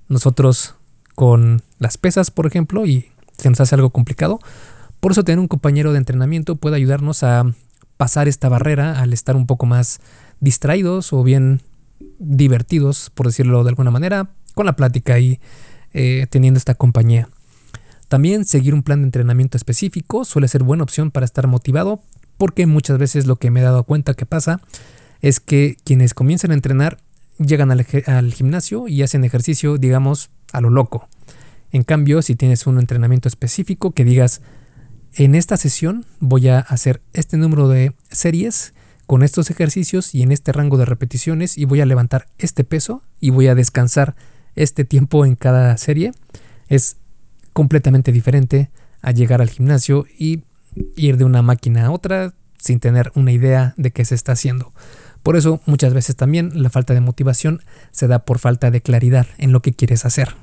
nosotros 0.09 0.75
con 1.15 1.63
las 1.79 1.97
pesas, 1.97 2.31
por 2.31 2.47
ejemplo, 2.47 2.85
y 2.87 3.09
se 3.39 3.49
nos 3.49 3.61
hace 3.61 3.75
algo 3.75 3.91
complicado. 3.91 4.41
Por 5.01 5.13
eso 5.13 5.25
tener 5.25 5.39
un 5.39 5.49
compañero 5.49 5.93
de 5.93 5.99
entrenamiento 5.99 6.57
puede 6.57 6.77
ayudarnos 6.77 7.23
a 7.23 7.45
pasar 7.97 8.29
esta 8.29 8.49
barrera 8.49 9.01
al 9.01 9.13
estar 9.13 9.37
un 9.37 9.47
poco 9.47 9.67
más 9.67 10.01
distraídos 10.41 11.13
o 11.13 11.23
bien 11.23 11.63
divertidos, 12.19 13.11
por 13.11 13.27
decirlo 13.27 13.63
de 13.65 13.71
alguna 13.71 13.91
manera, 13.91 14.31
con 14.55 14.67
la 14.67 14.77
plática 14.77 15.19
y 15.19 15.41
eh, 15.93 16.27
teniendo 16.31 16.59
esta 16.59 16.75
compañía. 16.75 17.29
También 18.09 18.45
seguir 18.45 18.75
un 18.75 18.83
plan 18.83 19.01
de 19.01 19.07
entrenamiento 19.07 19.57
específico 19.57 20.25
suele 20.25 20.49
ser 20.49 20.63
buena 20.63 20.83
opción 20.83 21.11
para 21.11 21.27
estar 21.27 21.47
motivado, 21.47 22.03
porque 22.39 22.67
muchas 22.67 22.99
veces 22.99 23.27
lo 23.27 23.37
que 23.37 23.51
me 23.51 23.61
he 23.61 23.63
dado 23.63 23.85
cuenta 23.85 24.15
que 24.15 24.27
pasa 24.27 24.61
es 25.21 25.41
que 25.41 25.77
quienes 25.85 26.15
comienzan 26.15 26.51
a 26.51 26.55
entrenar 26.55 26.99
llegan 27.39 27.71
al, 27.71 27.87
al 28.07 28.33
gimnasio 28.33 28.89
y 28.89 29.03
hacen 29.03 29.25
ejercicio, 29.25 29.79
digamos, 29.79 30.31
a 30.53 30.61
lo 30.61 30.71
loco. 30.71 31.09
En 31.73 31.83
cambio, 31.83 32.23
si 32.23 32.37
tienes 32.37 32.67
un 32.67 32.79
entrenamiento 32.79 33.29
específico 33.29 33.93
que 33.93 34.05
digas, 34.05 34.43
en 35.15 35.35
esta 35.35 35.57
sesión 35.57 36.05
voy 36.21 36.49
a 36.49 36.59
hacer 36.59 37.01
este 37.13 37.37
número 37.37 37.69
de 37.69 37.95
series 38.11 38.75
con 39.07 39.23
estos 39.23 39.51
ejercicios 39.51 40.15
y 40.15 40.23
en 40.23 40.33
este 40.33 40.53
rango 40.53 40.77
de 40.77 40.85
repeticiones 40.85 41.59
y 41.59 41.65
voy 41.65 41.81
a 41.81 41.87
levantar 41.87 42.27
este 42.39 42.65
peso 42.65 43.03
y 43.21 43.31
voy 43.31 43.49
a 43.49 43.55
descansar 43.55 44.15
este 44.57 44.85
tiempo 44.85 45.25
en 45.27 45.35
cada 45.37 45.77
serie, 45.77 46.13
es 46.69 46.97
completamente 47.55 48.13
diferente 48.13 48.71
a 49.01 49.13
llegar 49.13 49.41
al 49.41 49.49
gimnasio 49.49 50.05
y 50.19 50.43
ir 50.97 51.17
de 51.17 51.25
una 51.25 51.41
máquina 51.41 51.87
a 51.87 51.91
otra 51.91 52.35
sin 52.59 52.81
tener 52.81 53.13
una 53.15 53.33
idea 53.33 53.73
de 53.79 53.91
qué 53.91 54.05
se 54.05 54.15
está 54.15 54.33
haciendo. 54.33 54.73
Por 55.23 55.37
eso 55.37 55.61
muchas 55.65 55.95
veces 55.95 56.17
también 56.17 56.63
la 56.63 56.69
falta 56.69 56.93
de 56.93 57.01
motivación 57.01 57.63
se 57.93 58.09
da 58.09 58.21
por 58.21 58.39
falta 58.39 58.71
de 58.71 58.83
claridad 58.83 59.27
en 59.39 59.53
lo 59.53 59.63
que 59.63 59.73
quieres 59.73 60.05
hacer. 60.05 60.35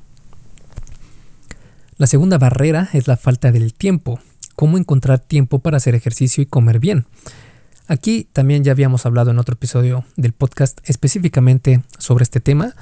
La 1.98 2.08
segunda 2.08 2.40
barrera 2.40 2.90
es 2.94 3.08
la 3.08 3.18
falta 3.18 3.52
del 3.52 3.76
tiempo. 3.76 4.20
Cómo 4.56 4.80
encontrar 4.80 5.20
tiempo 5.20 5.60
para 5.60 5.78
hacer 5.78 5.94
ejercicio 5.94 6.42
y 6.42 6.48
comer 6.48 6.80
bien. 6.80 7.06
Aquí 7.88 8.28
también 8.32 8.64
ya 8.64 8.72
habíamos 8.72 9.06
hablado 9.06 9.32
en 9.32 9.40
otro 9.40 9.54
episodio 9.54 10.06
del 10.16 10.34
podcast 10.34 10.80
específicamente 10.86 11.82
sobre 11.98 12.24
este 12.24 12.40
tema, 12.40 12.74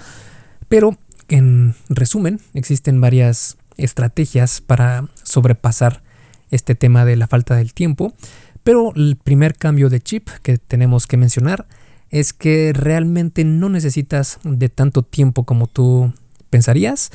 pero 0.68 0.98
en 1.28 1.76
resumen 1.90 2.40
existen 2.54 3.02
varias 3.02 3.58
estrategias 3.84 4.62
para 4.62 5.08
sobrepasar 5.24 6.04
este 6.52 6.76
tema 6.76 7.06
de 7.06 7.16
la 7.16 7.28
falta 7.28 7.56
del 7.56 7.74
tiempo, 7.74 8.14
pero 8.64 8.94
el 8.96 9.18
primer 9.18 9.56
cambio 9.56 9.90
de 9.90 10.02
chip 10.02 10.30
que 10.44 10.58
tenemos 10.58 11.08
que 11.08 11.18
mencionar 11.18 11.68
es 12.10 12.34
que 12.34 12.74
realmente 12.74 13.44
no 13.44 13.70
necesitas 13.70 14.40
de 14.44 14.70
tanto 14.70 15.04
tiempo 15.04 15.44
como 15.44 15.68
tú 15.68 16.14
pensarías 16.50 17.12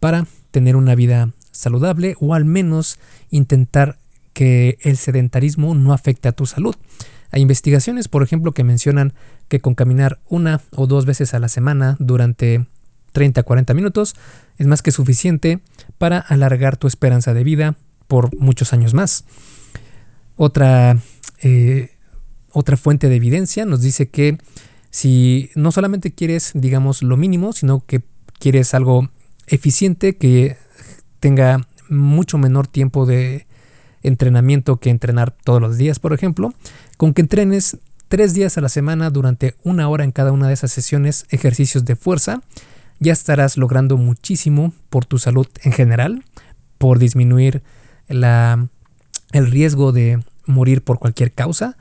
para 0.00 0.26
tener 0.50 0.76
una 0.76 0.94
vida 0.94 1.30
saludable 1.52 2.16
o 2.20 2.34
al 2.34 2.44
menos 2.44 2.98
intentar 3.30 3.98
que 4.32 4.78
el 4.80 4.96
sedentarismo 4.96 5.74
no 5.74 5.92
afecte 5.92 6.28
a 6.28 6.32
tu 6.32 6.46
salud. 6.46 6.74
Hay 7.30 7.42
investigaciones, 7.42 8.08
por 8.08 8.22
ejemplo, 8.22 8.52
que 8.52 8.64
mencionan 8.64 9.12
que 9.48 9.60
con 9.60 9.74
caminar 9.74 10.18
una 10.28 10.60
o 10.74 10.86
dos 10.86 11.06
veces 11.06 11.34
a 11.34 11.38
la 11.38 11.48
semana 11.48 11.96
durante 11.98 12.66
30 13.12 13.40
a 13.40 13.44
40 13.44 13.74
minutos 13.74 14.14
es 14.58 14.66
más 14.66 14.82
que 14.82 14.92
suficiente 14.92 15.60
para 15.98 16.18
alargar 16.18 16.76
tu 16.76 16.86
esperanza 16.86 17.34
de 17.34 17.44
vida 17.44 17.76
por 18.08 18.36
muchos 18.38 18.72
años 18.72 18.94
más. 18.94 19.24
Otra 20.36 20.98
eh, 21.42 21.90
otra 22.52 22.76
fuente 22.76 23.08
de 23.08 23.16
evidencia 23.16 23.64
nos 23.64 23.80
dice 23.80 24.08
que 24.08 24.38
si 24.90 25.50
no 25.54 25.70
solamente 25.70 26.12
quieres, 26.12 26.50
digamos, 26.54 27.02
lo 27.02 27.16
mínimo, 27.16 27.52
sino 27.52 27.84
que 27.86 28.02
quieres 28.38 28.74
algo 28.74 29.08
eficiente 29.46 30.16
que 30.16 30.56
tenga 31.20 31.66
mucho 31.88 32.38
menor 32.38 32.66
tiempo 32.66 33.06
de 33.06 33.46
entrenamiento 34.02 34.78
que 34.78 34.90
entrenar 34.90 35.30
todos 35.30 35.60
los 35.60 35.76
días, 35.76 35.98
por 35.98 36.12
ejemplo, 36.12 36.54
con 36.96 37.14
que 37.14 37.20
entrenes 37.20 37.78
tres 38.08 38.34
días 38.34 38.58
a 38.58 38.60
la 38.60 38.68
semana 38.68 39.10
durante 39.10 39.54
una 39.62 39.88
hora 39.88 40.04
en 40.04 40.10
cada 40.10 40.32
una 40.32 40.48
de 40.48 40.54
esas 40.54 40.72
sesiones, 40.72 41.26
ejercicios 41.30 41.84
de 41.84 41.96
fuerza, 41.96 42.42
ya 43.00 43.12
estarás 43.12 43.56
logrando 43.56 43.96
muchísimo 43.96 44.72
por 44.90 45.06
tu 45.06 45.18
salud 45.18 45.48
en 45.62 45.72
general, 45.72 46.24
por 46.78 46.98
disminuir 46.98 47.62
el 48.08 49.50
riesgo 49.50 49.92
de 49.92 50.22
morir 50.46 50.82
por 50.82 50.98
cualquier 50.98 51.32
causa, 51.32 51.76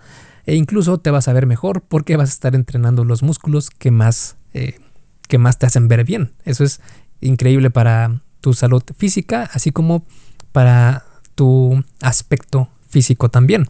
e 0.46 0.56
incluso 0.56 0.98
te 0.98 1.12
vas 1.12 1.28
a 1.28 1.34
ver 1.34 1.46
mejor 1.46 1.82
porque 1.82 2.18
vas 2.18 2.30
a 2.30 2.34
estar 2.34 2.56
entrenando 2.56 3.04
los 3.06 3.22
músculos 3.22 3.70
que 3.70 3.92
más, 3.92 4.38
eh, 4.54 4.80
que 5.28 5.38
más 5.38 5.60
te 5.60 5.66
hacen 5.66 5.88
ver 5.88 6.06
bien. 6.06 6.32
Eso 6.46 6.64
es 6.64 6.82
increíble 7.22 7.70
para 7.70 8.22
tu 8.42 8.54
salud 8.54 8.84
física, 8.98 9.50
así 9.54 9.72
como 9.72 10.06
para 10.52 11.04
tu 11.36 11.84
aspecto 12.02 12.70
físico 12.88 13.30
también. 13.30 13.68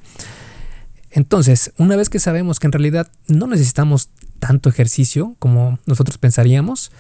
Entonces, 1.12 1.74
una 1.77 1.96
vez 1.96 2.10
que 2.10 2.20
sabemos 2.20 2.60
que 2.60 2.68
en 2.68 2.72
realidad 2.72 3.12
no 3.27 3.48
necesitamos 3.48 4.10
tanto 4.39 4.70
ejercicio 4.70 5.36
como 5.39 5.79
nosotros 5.86 6.18
pensaríamos, 6.18 6.91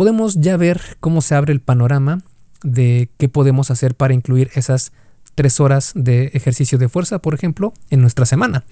podemos 0.00 0.36
ya 0.40 0.56
ver 0.56 0.80
cómo 0.98 1.20
se 1.20 1.34
abre 1.34 1.52
el 1.52 1.60
panorama 1.60 2.22
de 2.62 3.10
qué 3.18 3.28
podemos 3.28 3.70
hacer 3.70 3.94
para 3.94 4.14
incluir 4.14 4.50
esas 4.54 4.92
tres 5.34 5.60
horas 5.60 5.92
de 5.94 6.30
ejercicio 6.32 6.78
de 6.78 6.88
fuerza, 6.88 7.18
por 7.18 7.34
ejemplo, 7.34 7.74
en 7.90 8.00
nuestra 8.00 8.24
semana. 8.24 8.64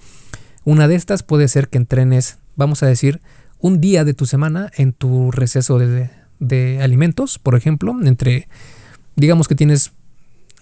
Una 0.65 0.87
de 0.87 0.95
estas 0.95 1.21
puede 1.21 1.47
ser 1.47 1.67
que 1.67 1.77
entrenes, 1.77 2.39
vamos 2.55 2.81
a 2.81 2.87
decir, 2.87 3.21
un 3.59 3.79
día 3.79 4.05
de 4.05 4.15
tu 4.15 4.25
semana 4.25 4.71
en 4.75 4.91
tu 4.91 5.29
receso 5.29 5.77
de, 5.77 6.79
alimentos, 6.81 7.37
por 7.37 7.53
ejemplo, 7.53 7.95
entre, 8.03 8.47
digamos 9.15 9.47
que 9.47 9.53
tienes 9.53 9.91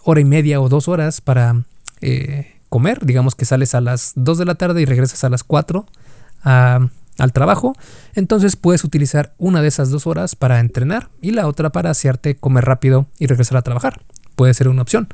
hora 0.04 0.20
y 0.20 0.26
media 0.26 0.60
o 0.60 0.68
dos 0.68 0.90
horas 0.90 1.22
para 1.22 1.64
eh, 2.02 2.56
comer, 2.68 3.06
digamos 3.06 3.36
que 3.36 3.46
sales 3.46 3.74
a 3.74 3.80
las 3.80 4.12
2 4.16 4.38
de 4.38 4.44
la 4.44 4.56
tarde 4.56 4.82
y 4.82 4.86
regresas 4.86 5.24
a 5.24 5.30
las 5.30 5.46
4 5.46 5.86
al 7.18 7.34
trabajo, 7.34 7.76
entonces 8.14 8.56
puedes 8.56 8.84
utilizar 8.84 9.34
una 9.38 9.62
de 9.62 9.68
esas 9.68 9.90
dos 9.90 10.08
horas 10.08 10.36
para 10.36 10.60
entrenar 10.60 11.10
y 11.22 11.32
la 11.32 11.48
otra 11.48 11.72
para 11.72 11.90
hacerte 11.90 12.36
comer 12.36 12.66
rápido 12.66 13.08
y 13.20 13.28
regresar 13.28 13.58
a 13.58 13.62
trabajar. 13.62 14.02
Puede 14.36 14.54
ser 14.54 14.68
una 14.68 14.82
opción. 14.82 15.08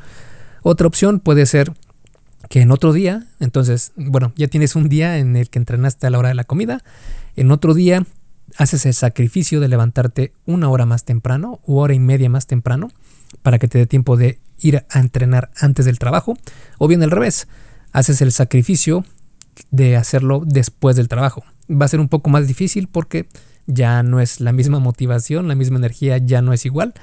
Otra 0.62 0.88
opción 0.88 1.20
puede 1.20 1.46
ser 1.46 1.74
que 2.50 2.62
en 2.62 2.72
otro 2.72 2.94
día, 2.94 3.26
entonces, 3.40 3.94
bueno, 3.96 4.34
ya 4.36 4.48
tienes 4.48 4.76
un 4.76 4.90
día 4.90 5.18
en 5.18 5.36
el 5.36 5.50
que 5.50 5.60
entrenaste 5.60 6.08
a 6.08 6.10
la 6.10 6.20
hora 6.20 6.30
de 6.30 6.36
la 6.36 6.44
comida, 6.44 6.84
en 7.36 7.52
otro 7.52 7.74
día 7.74 8.06
haces 8.58 8.86
el 8.86 8.94
sacrificio 8.94 9.60
de 9.60 9.68
levantarte 9.68 10.34
una 10.46 10.70
hora 10.70 10.86
más 10.86 11.06
temprano 11.06 11.60
u 11.66 11.78
hora 11.78 11.94
y 11.94 12.00
media 12.00 12.30
más 12.30 12.46
temprano 12.48 12.92
para 13.42 13.60
que 13.60 13.68
te 13.68 13.78
dé 13.78 13.88
tiempo 13.88 14.18
de 14.18 14.40
ir 14.60 14.86
a 14.90 15.00
entrenar 15.00 15.52
antes 15.60 15.86
del 15.86 16.00
trabajo, 16.00 16.38
o 16.78 16.88
bien 16.88 17.02
al 17.04 17.12
revés, 17.12 17.48
haces 17.92 18.22
el 18.22 18.32
sacrificio 18.32 19.06
de 19.72 19.96
hacerlo 19.96 20.44
después 20.46 20.96
del 20.96 21.08
trabajo. 21.08 21.44
Va 21.70 21.86
a 21.86 21.90
ser 21.90 22.00
un 22.00 22.10
poco 22.10 22.30
más 22.30 22.48
difícil 22.48 22.88
porque 22.88 23.28
ya 23.66 24.04
no 24.04 24.20
es 24.20 24.42
la 24.42 24.52
misma 24.52 24.80
motivación, 24.80 25.48
la 25.48 25.56
misma 25.56 25.78
energía 25.78 26.18
ya 26.18 26.42
no 26.42 26.54
es 26.54 26.66
igual, 26.66 26.94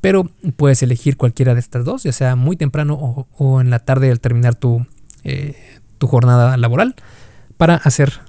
pero 0.00 0.24
puedes 0.56 0.82
elegir 0.82 1.16
cualquiera 1.16 1.54
de 1.54 1.60
estas 1.60 1.84
dos, 1.84 2.02
ya 2.02 2.12
sea 2.12 2.36
muy 2.36 2.56
temprano 2.56 3.26
o, 3.38 3.60
en 3.60 3.70
la 3.70 3.78
tarde 3.78 4.10
al 4.10 4.20
terminar 4.20 4.54
tu, 4.54 4.86
eh, 5.24 5.56
tu 5.98 6.06
jornada 6.06 6.56
laboral, 6.56 6.96
para 7.56 7.76
hacer 7.76 8.20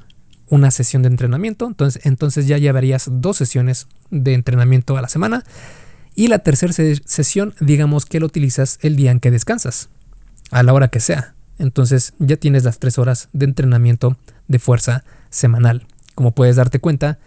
una 0.49 0.69
sesión 0.69 1.01
de 1.01 1.09
entrenamiento. 1.09 1.65
Entonces, 1.67 2.05
entonces 2.05 2.47
ya 2.47 2.57
llevarías 2.57 3.09
dos 3.11 3.37
sesiones 3.37 3.87
de 4.11 4.33
entrenamiento 4.33 4.95
a 4.97 5.01
la 5.01 5.09
semana. 5.09 5.43
Y 6.15 6.27
la 6.27 6.39
tercera 6.39 6.71
sesión, 6.71 7.55
digamos 7.59 8.05
que 8.05 8.19
lo 8.19 8.27
utilizas 8.27 8.77
el 8.81 8.95
día 8.95 9.09
en 9.09 9.19
que 9.19 9.31
descansas, 9.31 9.89
a 10.51 10.61
la 10.61 10.73
hora 10.73 10.89
que 10.89 10.99
sea. 10.99 11.33
Entonces 11.63 12.13
ya 12.19 12.35
tienes 12.35 12.65
las 12.65 12.77
tres 12.77 12.97
horas 12.97 13.29
de 13.31 13.45
entrenamiento 13.45 14.17
de 14.49 14.59
fuerza 14.59 15.05
semanal. 15.29 15.87
Como 16.13 16.33
puedes 16.33 16.57
darte 16.57 16.79
cuenta, 16.79 17.19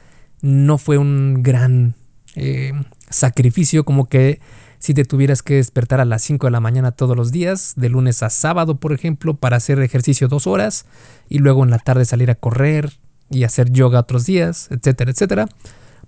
no 0.42 0.76
fue 0.76 0.98
un 0.98 1.42
gran 1.42 1.94
eh, 2.34 2.74
sacrificio 3.08 3.86
como 3.86 4.04
que 4.10 4.40
si 4.78 4.92
te 4.92 5.06
tuvieras 5.06 5.42
que 5.42 5.54
despertar 5.54 6.02
a 6.02 6.04
las 6.04 6.20
5 6.20 6.48
de 6.48 6.50
la 6.50 6.60
mañana 6.60 6.92
todos 6.92 7.16
los 7.16 7.32
días, 7.32 7.72
de 7.76 7.88
lunes 7.88 8.22
a 8.22 8.28
sábado, 8.28 8.76
por 8.76 8.92
ejemplo, 8.92 9.36
para 9.36 9.56
hacer 9.56 9.80
ejercicio 9.80 10.28
dos 10.28 10.46
horas 10.46 10.84
y 11.30 11.38
luego 11.38 11.64
en 11.64 11.70
la 11.70 11.78
tarde 11.78 12.04
salir 12.04 12.30
a 12.30 12.34
correr 12.34 12.92
y 13.30 13.44
hacer 13.44 13.70
yoga 13.72 14.00
otros 14.00 14.26
días, 14.26 14.68
etcétera, 14.70 15.12
etcétera. 15.12 15.48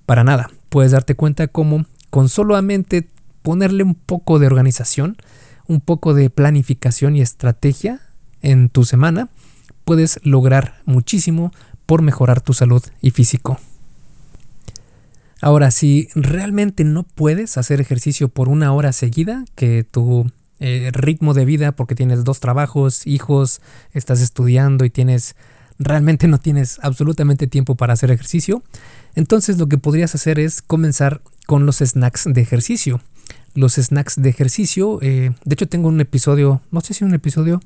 Para 0.04 0.22
nada. 0.22 0.50
Puedes 0.68 0.92
darte 0.92 1.14
cuenta 1.14 1.48
cómo 1.48 1.86
con 2.10 2.28
solamente 2.28 3.08
ponerle 3.40 3.84
un 3.84 3.94
poco 3.94 4.38
de 4.38 4.48
organización, 4.48 5.16
un 5.66 5.80
poco 5.80 6.12
de 6.12 6.28
planificación 6.28 7.16
y 7.16 7.22
estrategia 7.22 8.02
en 8.42 8.68
tu 8.68 8.84
semana, 8.84 9.28
puedes 9.84 10.20
lograr 10.22 10.82
muchísimo 10.84 11.52
por 11.86 12.02
mejorar 12.02 12.40
tu 12.40 12.52
salud 12.52 12.82
y 13.00 13.10
físico. 13.10 13.58
Ahora, 15.40 15.70
si 15.70 16.08
realmente 16.14 16.84
no 16.84 17.04
puedes 17.04 17.56
hacer 17.58 17.80
ejercicio 17.80 18.28
por 18.28 18.48
una 18.48 18.72
hora 18.72 18.92
seguida, 18.92 19.44
que 19.54 19.84
tu 19.84 20.30
eh, 20.58 20.90
ritmo 20.92 21.32
de 21.32 21.44
vida, 21.44 21.72
porque 21.72 21.94
tienes 21.94 22.24
dos 22.24 22.40
trabajos, 22.40 23.06
hijos, 23.06 23.60
estás 23.92 24.20
estudiando 24.20 24.84
y 24.84 24.90
tienes 24.90 25.36
realmente 25.78 26.26
no 26.26 26.38
tienes 26.38 26.80
absolutamente 26.82 27.46
tiempo 27.46 27.76
para 27.76 27.92
hacer 27.92 28.10
ejercicio, 28.10 28.62
entonces 29.14 29.58
lo 29.58 29.68
que 29.68 29.78
podrías 29.78 30.14
hacer 30.14 30.40
es 30.40 30.60
comenzar 30.60 31.22
con 31.46 31.66
los 31.66 31.78
snacks 31.78 32.24
de 32.26 32.40
ejercicio. 32.40 33.00
Los 33.54 33.74
snacks 33.74 34.20
de 34.20 34.28
ejercicio, 34.28 34.98
eh, 35.02 35.30
de 35.44 35.54
hecho 35.54 35.68
tengo 35.68 35.88
un 35.88 36.00
episodio, 36.00 36.60
no 36.70 36.80
sé 36.80 36.94
si 36.94 37.04
un 37.04 37.14
episodio, 37.14 37.60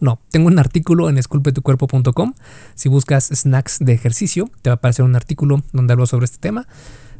no, 0.00 0.20
tengo 0.30 0.46
un 0.46 0.58
artículo 0.58 1.08
en 1.08 1.18
esculpetucuerpo.com. 1.18 2.34
Si 2.74 2.88
buscas 2.88 3.30
snacks 3.34 3.78
de 3.80 3.92
ejercicio, 3.92 4.50
te 4.62 4.70
va 4.70 4.74
a 4.74 4.76
aparecer 4.76 5.04
un 5.04 5.16
artículo 5.16 5.62
donde 5.72 5.92
hablo 5.92 6.06
sobre 6.06 6.24
este 6.24 6.38
tema. 6.38 6.68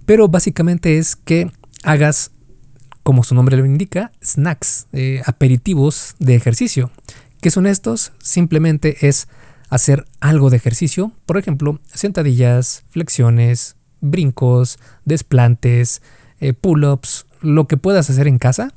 Pero 0.06 0.28
básicamente 0.28 0.98
es 0.98 1.16
que 1.16 1.50
hagas, 1.82 2.30
como 3.02 3.24
su 3.24 3.34
nombre 3.34 3.56
lo 3.56 3.66
indica, 3.66 4.12
snacks, 4.24 4.86
eh, 4.92 5.22
aperitivos 5.26 6.14
de 6.18 6.36
ejercicio. 6.36 6.90
¿Qué 7.40 7.50
son 7.50 7.66
estos? 7.66 8.12
Simplemente 8.18 9.08
es 9.08 9.28
hacer 9.70 10.06
algo 10.20 10.50
de 10.50 10.56
ejercicio, 10.56 11.12
por 11.26 11.36
ejemplo, 11.36 11.80
sentadillas, 11.92 12.84
flexiones, 12.88 13.76
brincos, 14.00 14.78
desplantes, 15.04 16.00
eh, 16.40 16.52
pull-ups, 16.52 17.26
lo 17.40 17.66
que 17.66 17.76
puedas 17.76 18.08
hacer 18.08 18.28
en 18.28 18.38
casa, 18.38 18.72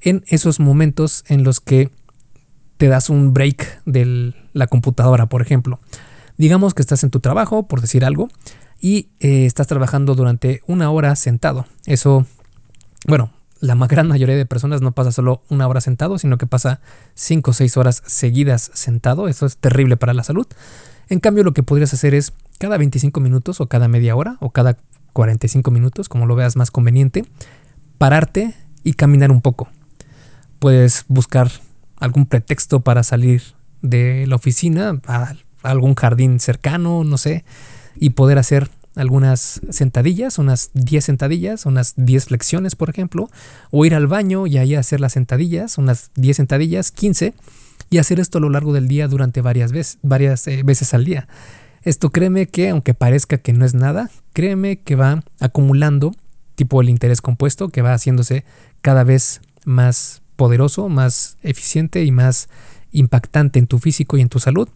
en 0.00 0.22
esos 0.28 0.60
momentos 0.60 1.24
en 1.28 1.42
los 1.42 1.60
que 1.60 1.90
te 2.84 2.88
das 2.88 3.08
un 3.08 3.32
break 3.32 3.80
de 3.86 4.34
la 4.52 4.66
computadora, 4.66 5.24
por 5.24 5.40
ejemplo. 5.40 5.80
Digamos 6.36 6.74
que 6.74 6.82
estás 6.82 7.02
en 7.02 7.08
tu 7.08 7.18
trabajo, 7.18 7.66
por 7.66 7.80
decir 7.80 8.04
algo, 8.04 8.28
y 8.78 9.08
eh, 9.20 9.46
estás 9.46 9.68
trabajando 9.68 10.14
durante 10.14 10.60
una 10.66 10.90
hora 10.90 11.16
sentado. 11.16 11.64
Eso, 11.86 12.26
bueno, 13.06 13.30
la 13.60 13.74
gran 13.88 14.06
mayoría 14.06 14.36
de 14.36 14.44
personas 14.44 14.82
no 14.82 14.92
pasa 14.92 15.12
solo 15.12 15.40
una 15.48 15.66
hora 15.66 15.80
sentado, 15.80 16.18
sino 16.18 16.36
que 16.36 16.46
pasa 16.46 16.82
5 17.14 17.52
o 17.52 17.54
6 17.54 17.74
horas 17.78 18.02
seguidas 18.04 18.70
sentado. 18.74 19.28
Eso 19.28 19.46
es 19.46 19.56
terrible 19.56 19.96
para 19.96 20.12
la 20.12 20.22
salud. 20.22 20.46
En 21.08 21.20
cambio, 21.20 21.42
lo 21.42 21.54
que 21.54 21.62
podrías 21.62 21.94
hacer 21.94 22.14
es 22.14 22.34
cada 22.58 22.76
25 22.76 23.18
minutos 23.18 23.62
o 23.62 23.66
cada 23.66 23.88
media 23.88 24.14
hora 24.14 24.36
o 24.40 24.50
cada 24.50 24.76
45 25.14 25.70
minutos, 25.70 26.10
como 26.10 26.26
lo 26.26 26.34
veas 26.34 26.54
más 26.56 26.70
conveniente, 26.70 27.24
pararte 27.96 28.54
y 28.82 28.92
caminar 28.92 29.30
un 29.30 29.40
poco. 29.40 29.70
Puedes 30.58 31.06
buscar 31.08 31.50
algún 31.96 32.26
pretexto 32.26 32.80
para 32.80 33.02
salir 33.02 33.42
de 33.82 34.26
la 34.26 34.36
oficina 34.36 35.00
a 35.06 35.34
algún 35.62 35.94
jardín 35.94 36.40
cercano, 36.40 37.04
no 37.04 37.18
sé, 37.18 37.44
y 37.96 38.10
poder 38.10 38.38
hacer 38.38 38.70
algunas 38.96 39.60
sentadillas, 39.70 40.38
unas 40.38 40.70
10 40.74 41.04
sentadillas, 41.04 41.66
unas 41.66 41.94
10 41.96 42.26
flexiones, 42.26 42.76
por 42.76 42.90
ejemplo, 42.90 43.28
o 43.70 43.84
ir 43.84 43.94
al 43.94 44.06
baño 44.06 44.46
y 44.46 44.58
ahí 44.58 44.74
hacer 44.74 45.00
las 45.00 45.12
sentadillas, 45.12 45.78
unas 45.78 46.10
10 46.14 46.36
sentadillas, 46.36 46.92
15, 46.92 47.34
y 47.90 47.98
hacer 47.98 48.20
esto 48.20 48.38
a 48.38 48.40
lo 48.40 48.50
largo 48.50 48.72
del 48.72 48.88
día 48.88 49.08
durante 49.08 49.40
varias 49.40 49.72
veces, 49.72 49.98
varias 50.02 50.46
eh, 50.46 50.62
veces 50.64 50.94
al 50.94 51.04
día. 51.04 51.28
Esto 51.82 52.10
créeme 52.10 52.46
que, 52.46 52.70
aunque 52.70 52.94
parezca 52.94 53.38
que 53.38 53.52
no 53.52 53.64
es 53.64 53.74
nada, 53.74 54.10
créeme 54.32 54.80
que 54.80 54.96
va 54.96 55.22
acumulando 55.40 56.14
tipo 56.54 56.80
el 56.80 56.88
interés 56.88 57.20
compuesto, 57.20 57.68
que 57.68 57.82
va 57.82 57.92
haciéndose 57.92 58.44
cada 58.80 59.04
vez 59.04 59.40
más 59.64 60.22
poderoso, 60.36 60.88
más 60.88 61.36
eficiente 61.42 62.04
y 62.04 62.10
más 62.10 62.48
impactante 62.92 63.58
en 63.58 63.66
tu 63.66 63.78
físico 63.78 64.16
y 64.16 64.20
en 64.20 64.28
tu 64.28 64.38
salud 64.38 64.68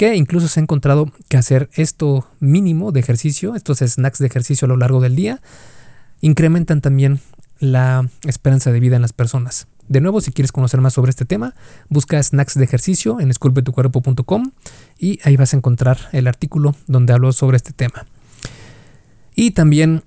que 0.00 0.16
incluso 0.16 0.48
se 0.48 0.58
ha 0.58 0.62
encontrado 0.62 1.12
que 1.28 1.36
hacer 1.36 1.68
esto 1.74 2.26
mínimo 2.38 2.90
de 2.90 3.00
ejercicio, 3.00 3.54
estos 3.54 3.80
snacks 3.80 4.18
de 4.18 4.28
ejercicio 4.28 4.64
a 4.64 4.68
lo 4.70 4.78
largo 4.78 5.02
del 5.02 5.14
día, 5.14 5.42
incrementan 6.22 6.80
también 6.80 7.20
la 7.58 8.08
esperanza 8.26 8.72
de 8.72 8.80
vida 8.80 8.96
en 8.96 9.02
las 9.02 9.12
personas. 9.12 9.66
De 9.88 10.00
nuevo, 10.00 10.22
si 10.22 10.32
quieres 10.32 10.52
conocer 10.52 10.80
más 10.80 10.94
sobre 10.94 11.10
este 11.10 11.26
tema, 11.26 11.54
busca 11.90 12.22
snacks 12.22 12.54
de 12.54 12.64
ejercicio 12.64 13.20
en 13.20 13.30
esculpetucuerpo.com 13.30 14.52
y 14.98 15.18
ahí 15.22 15.36
vas 15.36 15.52
a 15.52 15.58
encontrar 15.58 15.98
el 16.12 16.28
artículo 16.28 16.74
donde 16.86 17.12
hablo 17.12 17.30
sobre 17.34 17.58
este 17.58 17.74
tema. 17.74 18.06
Y 19.34 19.50
también 19.50 20.04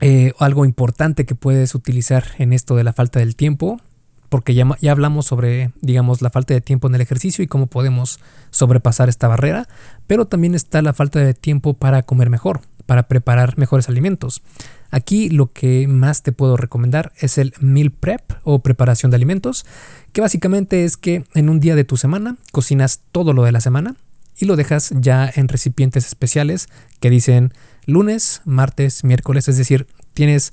eh, 0.00 0.34
algo 0.38 0.66
importante 0.66 1.24
que 1.24 1.34
puedes 1.34 1.74
utilizar 1.74 2.24
en 2.36 2.52
esto 2.52 2.76
de 2.76 2.84
la 2.84 2.92
falta 2.92 3.20
del 3.20 3.34
tiempo 3.34 3.80
porque 4.28 4.54
ya, 4.54 4.66
ya, 4.80 4.92
hablamos 4.92 5.26
sobre, 5.26 5.72
digamos, 5.80 6.22
la 6.22 6.30
falta 6.30 6.54
de 6.54 6.60
tiempo 6.60 6.88
en 6.88 6.94
el 6.94 7.00
ejercicio 7.00 7.42
y 7.42 7.46
cómo 7.46 7.66
podemos 7.66 8.20
sobrepasar 8.50 9.08
esta 9.08 9.28
barrera, 9.28 9.68
pero 10.06 10.26
también 10.26 10.54
está 10.54 10.82
la 10.82 10.92
falta 10.92 11.20
de 11.20 11.34
tiempo 11.34 11.74
para 11.74 12.02
comer 12.02 12.30
mejor, 12.30 12.60
para 12.86 13.08
preparar 13.08 13.58
mejores 13.58 13.88
alimentos. 13.88 14.42
Aquí 14.90 15.28
lo 15.28 15.52
que 15.52 15.88
más 15.88 16.22
te 16.22 16.32
puedo 16.32 16.56
recomendar 16.56 17.12
es 17.18 17.38
el 17.38 17.52
meal 17.60 17.90
prep 17.90 18.22
o 18.44 18.60
preparación 18.60 19.10
de 19.10 19.16
alimentos, 19.16 19.66
que 20.12 20.20
básicamente 20.20 20.84
es 20.84 20.96
que 20.96 21.24
en 21.34 21.48
un 21.48 21.60
día 21.60 21.74
de 21.74 21.84
tu 21.84 21.96
semana 21.96 22.36
cocinas 22.52 23.00
todo 23.12 23.32
lo 23.32 23.44
de 23.44 23.52
la 23.52 23.60
semana 23.60 23.96
y 24.38 24.44
lo 24.44 24.56
dejas 24.56 24.92
ya 24.96 25.30
en 25.34 25.48
recipientes 25.48 26.06
especiales 26.06 26.68
que 27.00 27.10
dicen 27.10 27.52
lunes, 27.86 28.42
martes, 28.44 29.04
miércoles, 29.04 29.48
es 29.48 29.56
decir, 29.56 29.86
tienes 30.14 30.52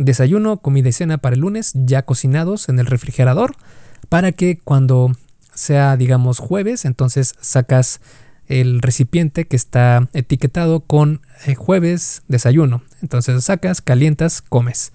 desayuno, 0.00 0.56
comida 0.56 0.88
y 0.88 0.92
cena 0.92 1.18
para 1.18 1.34
el 1.34 1.42
lunes 1.42 1.72
ya 1.74 2.02
cocinados 2.02 2.68
en 2.68 2.78
el 2.78 2.86
refrigerador 2.86 3.54
para 4.08 4.32
que 4.32 4.58
cuando 4.58 5.12
sea 5.52 5.96
digamos 5.96 6.38
jueves 6.38 6.84
entonces 6.84 7.34
sacas 7.40 8.00
el 8.48 8.80
recipiente 8.80 9.46
que 9.46 9.56
está 9.56 10.08
etiquetado 10.12 10.80
con 10.80 11.20
eh, 11.46 11.54
jueves 11.54 12.22
desayuno. 12.26 12.82
Entonces 13.00 13.44
sacas 13.44 13.80
calientas 13.80 14.42
comes. 14.42 14.92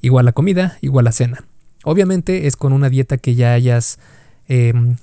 Igual 0.00 0.24
la 0.24 0.32
comida 0.32 0.78
igual 0.80 1.04
la 1.04 1.12
cena. 1.12 1.44
Obviamente 1.84 2.46
es 2.46 2.56
con 2.56 2.72
una 2.72 2.88
dieta 2.88 3.18
que 3.18 3.34
ya 3.34 3.52
hayas 3.52 3.98
em, 4.48 4.96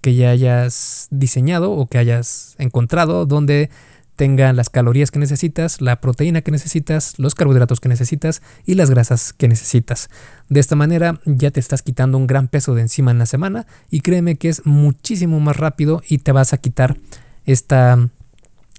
que 0.00 0.14
ya 0.14 0.30
hayas 0.30 1.08
diseñado 1.10 1.72
o 1.72 1.86
que 1.86 1.98
hayas 1.98 2.54
encontrado 2.58 3.26
donde 3.26 3.68
tenga 4.16 4.52
las 4.52 4.70
calorías 4.70 5.10
que 5.10 5.18
necesitas, 5.18 5.80
la 5.80 6.00
proteína 6.00 6.42
que 6.42 6.50
necesitas, 6.50 7.18
los 7.18 7.34
carbohidratos 7.34 7.80
que 7.80 7.88
necesitas 7.88 8.42
y 8.66 8.74
las 8.74 8.90
grasas 8.90 9.32
que 9.32 9.48
necesitas. 9.48 10.10
De 10.48 10.60
esta 10.60 10.76
manera 10.76 11.20
ya 11.24 11.50
te 11.50 11.60
estás 11.60 11.82
quitando 11.82 12.18
un 12.18 12.26
gran 12.26 12.48
peso 12.48 12.74
de 12.74 12.82
encima 12.82 13.10
en 13.10 13.18
la 13.18 13.26
semana 13.26 13.66
y 13.90 14.00
créeme 14.00 14.36
que 14.36 14.48
es 14.48 14.66
muchísimo 14.66 15.40
más 15.40 15.56
rápido 15.56 16.02
y 16.08 16.18
te 16.18 16.32
vas 16.32 16.52
a 16.52 16.58
quitar 16.58 16.98
esta, 17.44 18.10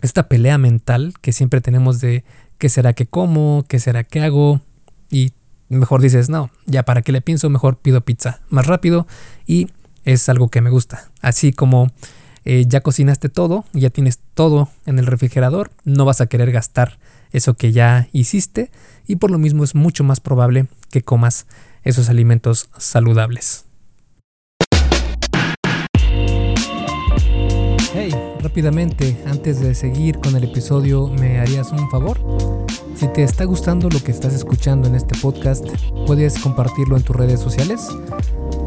esta 0.02 0.28
pelea 0.28 0.58
mental 0.58 1.14
que 1.22 1.34
siempre 1.34 1.62
tenemos 1.62 2.00
de 2.00 2.24
qué 2.58 2.70
será 2.70 2.94
que 2.94 3.08
como, 3.08 3.66
qué 3.68 3.80
será 3.80 4.04
que 4.04 4.22
hago 4.22 4.62
y 5.10 5.34
mejor 5.70 6.02
dices, 6.02 6.30
no, 6.30 6.52
ya 6.66 6.84
para 6.84 7.02
qué 7.02 7.12
le 7.12 7.22
pienso, 7.22 7.50
mejor 7.50 7.78
pido 7.78 8.02
pizza 8.02 8.42
más 8.50 8.68
rápido 8.68 9.08
y 9.48 9.70
es 10.06 10.30
algo 10.30 10.50
que 10.50 10.62
me 10.62 10.70
gusta. 10.70 11.12
Así 11.22 11.54
como 11.54 11.92
eh, 12.46 12.66
ya 12.68 12.82
cocinaste 12.82 13.30
todo, 13.30 13.66
ya 13.74 13.90
tienes 13.90 14.20
todo 14.34 14.70
en 14.86 15.00
el 15.00 15.06
refrigerador, 15.06 15.72
no 15.86 16.06
vas 16.06 16.22
a 16.22 16.28
querer 16.28 16.52
gastar 16.52 16.98
eso 17.32 17.56
que 17.56 17.72
ya 17.72 18.08
hiciste 18.12 18.72
y 19.08 19.18
por 19.18 19.32
lo 19.32 19.38
mismo 19.38 19.64
es 19.64 19.76
mucho 19.76 20.04
más 20.04 20.20
probable 20.20 20.68
que 20.90 21.02
comas 21.02 21.48
esos 21.84 22.10
alimentos 22.10 22.70
saludables. 22.78 23.66
Hey, 27.94 28.14
rápidamente, 28.42 29.18
antes 29.26 29.60
de 29.60 29.76
seguir 29.76 30.18
con 30.20 30.36
el 30.36 30.44
episodio, 30.44 31.08
¿me 31.08 31.40
harías 31.40 31.72
un 31.72 31.90
favor? 31.90 32.20
Si 32.96 33.08
te 33.08 33.24
está 33.24 33.46
gustando 33.46 33.90
lo 33.90 34.04
que 34.04 34.12
estás 34.12 34.34
escuchando 34.34 34.88
en 34.88 34.96
este 34.96 35.18
podcast, 35.20 35.66
puedes 36.06 36.40
compartirlo 36.40 36.98
en 36.98 37.04
tus 37.04 37.16
redes 37.16 37.40
sociales. 37.40 37.88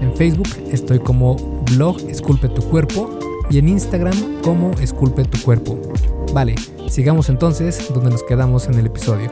En 0.00 0.14
Facebook 0.14 0.48
estoy 0.70 0.98
como 1.00 1.36
blog 1.72 1.98
Esculpe 2.08 2.48
tu 2.48 2.62
cuerpo 2.62 3.18
y 3.50 3.58
en 3.58 3.68
Instagram 3.68 4.40
como 4.42 4.70
Esculpe 4.72 5.24
tu 5.24 5.40
cuerpo. 5.42 5.80
Vale, 6.32 6.54
sigamos 6.88 7.28
entonces 7.28 7.92
donde 7.92 8.10
nos 8.10 8.22
quedamos 8.22 8.66
en 8.66 8.74
el 8.74 8.86
episodio. 8.86 9.30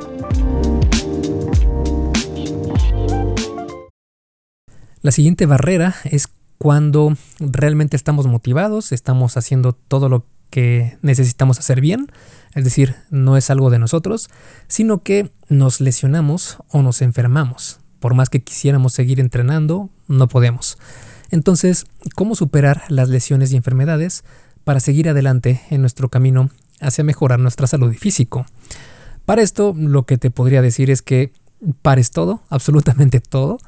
La 5.03 5.13
siguiente 5.13 5.47
barrera 5.47 5.95
es 6.05 6.29
cuando 6.59 7.17
realmente 7.39 7.97
estamos 7.97 8.27
motivados, 8.27 8.91
estamos 8.91 9.37
haciendo 9.37 9.73
todo 9.73 10.09
lo 10.09 10.27
que 10.51 10.99
necesitamos 11.03 11.59
hacer 11.59 11.81
bien, 11.81 12.09
es 12.55 12.65
decir, 12.65 12.97
no 13.11 13.37
es 13.37 13.51
algo 13.51 13.71
de 13.71 13.79
nosotros, 13.79 14.31
sino 14.67 15.03
que 15.03 15.31
nos 15.49 15.81
lesionamos 15.81 16.59
o 16.71 16.83
nos 16.83 17.03
enfermamos. 17.03 17.79
Por 18.01 18.15
más 18.15 18.31
que 18.31 18.43
quisiéramos 18.43 18.95
seguir 18.95 19.21
entrenando, 19.21 19.91
no 20.09 20.29
podemos. 20.29 20.79
Entonces, 21.31 21.87
¿cómo 22.15 22.35
superar 22.35 22.83
las 22.89 23.09
lesiones 23.09 23.53
y 23.53 23.57
enfermedades 23.57 24.25
para 24.65 24.81
seguir 24.81 25.09
adelante 25.09 25.61
en 25.71 25.81
nuestro 25.81 26.09
camino 26.09 26.51
hacia 26.81 27.05
mejorar 27.05 27.41
nuestra 27.41 27.67
salud 27.67 27.93
y 27.93 27.97
físico? 27.97 28.47
Para 29.25 29.43
esto, 29.43 29.75
lo 29.77 30.05
que 30.05 30.19
te 30.19 30.31
podría 30.31 30.63
decir 30.63 30.91
es 30.91 31.03
que 31.03 31.33
pares 31.83 32.11
todo, 32.11 32.43
absolutamente 32.49 33.21
todo, 33.21 33.59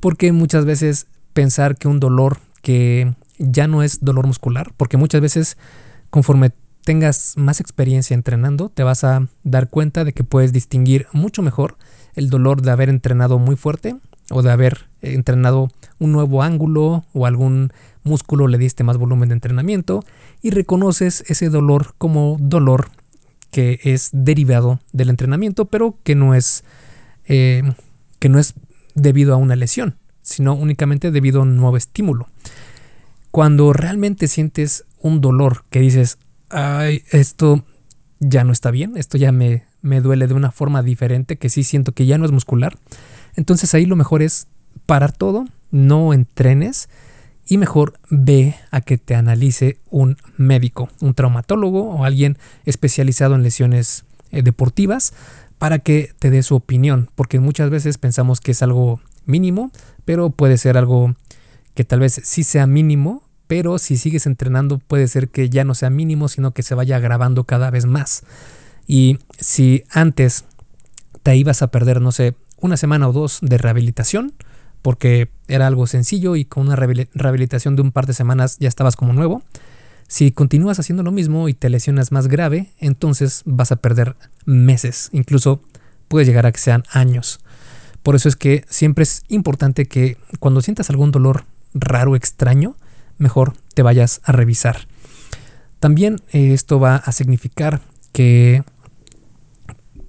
porque 0.00 0.32
muchas 0.32 0.64
veces 0.64 1.06
pensar 1.32 1.76
que 1.76 1.88
un 1.88 2.00
dolor 2.00 2.38
que 2.62 3.14
ya 3.38 3.66
no 3.66 3.82
es 3.82 4.04
dolor 4.04 4.26
muscular, 4.26 4.72
porque 4.76 4.96
muchas 4.96 5.20
veces 5.20 5.56
conforme 6.10 6.52
tengas 6.84 7.34
más 7.36 7.60
experiencia 7.60 8.14
entrenando, 8.14 8.68
te 8.68 8.82
vas 8.82 9.04
a 9.04 9.26
dar 9.42 9.70
cuenta 9.70 10.04
de 10.04 10.12
que 10.12 10.22
puedes 10.22 10.52
distinguir 10.52 11.06
mucho 11.12 11.42
mejor 11.42 11.76
el 12.14 12.30
dolor 12.30 12.62
de 12.62 12.70
haber 12.70 12.88
entrenado 12.88 13.38
muy 13.38 13.56
fuerte 13.56 13.96
o 14.30 14.42
de 14.42 14.50
haber 14.50 14.88
entrenado 15.02 15.68
un 15.98 16.12
nuevo 16.12 16.42
ángulo 16.42 17.04
o 17.12 17.26
algún 17.26 17.72
músculo 18.02 18.48
le 18.48 18.58
diste 18.58 18.84
más 18.84 18.96
volumen 18.96 19.28
de 19.28 19.34
entrenamiento 19.34 20.04
y 20.42 20.50
reconoces 20.50 21.24
ese 21.28 21.48
dolor 21.48 21.94
como 21.98 22.36
dolor 22.40 22.90
que 23.50 23.80
es 23.84 24.10
derivado 24.12 24.80
del 24.92 25.10
entrenamiento, 25.10 25.66
pero 25.66 25.96
que 26.02 26.14
no 26.14 26.34
es, 26.34 26.64
eh, 27.26 27.62
que 28.18 28.28
no 28.28 28.38
es 28.38 28.54
debido 28.94 29.34
a 29.34 29.36
una 29.36 29.56
lesión 29.56 29.96
sino 30.24 30.54
únicamente 30.54 31.12
debido 31.12 31.40
a 31.40 31.42
un 31.42 31.56
nuevo 31.56 31.76
estímulo. 31.76 32.28
Cuando 33.30 33.72
realmente 33.72 34.26
sientes 34.26 34.84
un 35.00 35.20
dolor 35.20 35.64
que 35.70 35.80
dices, 35.80 36.18
ay, 36.50 37.02
esto 37.10 37.64
ya 38.20 38.42
no 38.42 38.52
está 38.52 38.70
bien, 38.70 38.96
esto 38.96 39.18
ya 39.18 39.32
me, 39.32 39.64
me 39.82 40.00
duele 40.00 40.26
de 40.26 40.34
una 40.34 40.50
forma 40.50 40.82
diferente, 40.82 41.36
que 41.36 41.50
sí 41.50 41.62
siento 41.62 41.92
que 41.92 42.06
ya 42.06 42.16
no 42.16 42.24
es 42.24 42.32
muscular, 42.32 42.78
entonces 43.36 43.74
ahí 43.74 43.86
lo 43.86 43.96
mejor 43.96 44.22
es 44.22 44.46
parar 44.86 45.12
todo, 45.12 45.46
no 45.70 46.12
entrenes 46.12 46.88
y 47.46 47.58
mejor 47.58 47.94
ve 48.10 48.54
a 48.70 48.80
que 48.80 48.98
te 48.98 49.14
analice 49.14 49.78
un 49.90 50.16
médico, 50.36 50.88
un 51.00 51.14
traumatólogo 51.14 51.90
o 51.90 52.04
alguien 52.04 52.38
especializado 52.64 53.34
en 53.34 53.42
lesiones 53.42 54.04
eh, 54.30 54.42
deportivas 54.42 55.12
para 55.58 55.78
que 55.78 56.12
te 56.18 56.30
dé 56.30 56.42
su 56.42 56.54
opinión, 56.54 57.10
porque 57.14 57.40
muchas 57.40 57.70
veces 57.70 57.98
pensamos 57.98 58.40
que 58.40 58.52
es 58.52 58.62
algo 58.62 59.00
mínimo, 59.26 59.70
pero 60.04 60.30
puede 60.30 60.58
ser 60.58 60.76
algo 60.76 61.14
que 61.74 61.84
tal 61.84 62.00
vez 62.00 62.20
sí 62.24 62.44
sea 62.44 62.66
mínimo, 62.66 63.22
pero 63.46 63.78
si 63.78 63.96
sigues 63.96 64.26
entrenando 64.26 64.78
puede 64.78 65.06
ser 65.08 65.28
que 65.28 65.50
ya 65.50 65.64
no 65.64 65.74
sea 65.74 65.90
mínimo, 65.90 66.28
sino 66.28 66.52
que 66.52 66.62
se 66.62 66.74
vaya 66.74 66.96
agravando 66.96 67.44
cada 67.44 67.70
vez 67.70 67.86
más. 67.86 68.24
Y 68.86 69.18
si 69.38 69.84
antes 69.90 70.44
te 71.22 71.36
ibas 71.36 71.62
a 71.62 71.68
perder, 71.68 72.00
no 72.00 72.12
sé, 72.12 72.34
una 72.64 72.76
semana 72.78 73.08
o 73.08 73.12
dos 73.12 73.38
de 73.42 73.58
rehabilitación, 73.58 74.32
porque 74.80 75.28
era 75.48 75.66
algo 75.66 75.86
sencillo 75.86 76.34
y 76.34 76.46
con 76.46 76.66
una 76.66 76.76
rehabilitación 76.76 77.76
de 77.76 77.82
un 77.82 77.92
par 77.92 78.06
de 78.06 78.14
semanas 78.14 78.56
ya 78.58 78.68
estabas 78.68 78.96
como 78.96 79.12
nuevo, 79.12 79.42
si 80.08 80.32
continúas 80.32 80.78
haciendo 80.78 81.02
lo 81.02 81.12
mismo 81.12 81.48
y 81.48 81.54
te 81.54 81.68
lesionas 81.68 82.10
más 82.10 82.26
grave, 82.26 82.72
entonces 82.78 83.42
vas 83.44 83.70
a 83.70 83.76
perder 83.76 84.16
meses, 84.46 85.10
incluso 85.12 85.62
puede 86.08 86.24
llegar 86.24 86.46
a 86.46 86.52
que 86.52 86.58
sean 86.58 86.84
años. 86.90 87.40
Por 88.02 88.14
eso 88.14 88.28
es 88.28 88.36
que 88.36 88.64
siempre 88.68 89.02
es 89.02 89.24
importante 89.28 89.86
que 89.86 90.16
cuando 90.40 90.62
sientas 90.62 90.88
algún 90.88 91.10
dolor 91.10 91.44
raro, 91.74 92.16
extraño, 92.16 92.76
mejor 93.18 93.54
te 93.74 93.82
vayas 93.82 94.20
a 94.24 94.32
revisar. 94.32 94.86
También 95.80 96.20
eh, 96.32 96.54
esto 96.54 96.80
va 96.80 96.96
a 96.96 97.12
significar 97.12 97.80
que 98.12 98.62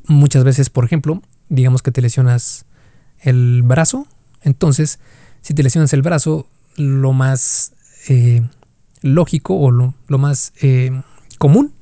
muchas 0.07 0.43
veces, 0.43 0.69
por 0.69 0.85
ejemplo, 0.85 1.21
digamos 1.49 1.81
que 1.81 1.91
te 1.91 2.01
lesionas 2.01 2.65
el 3.19 3.63
brazo, 3.63 4.07
entonces 4.41 4.99
si 5.41 5.53
te 5.53 5.63
lesionas 5.63 5.93
el 5.93 6.01
brazo, 6.01 6.47
lo 6.75 7.13
más 7.13 7.73
eh, 8.09 8.41
lógico 9.01 9.55
o 9.55 9.71
lo, 9.71 9.93
más 10.17 10.53
eh, 10.61 11.01
común 11.37 11.73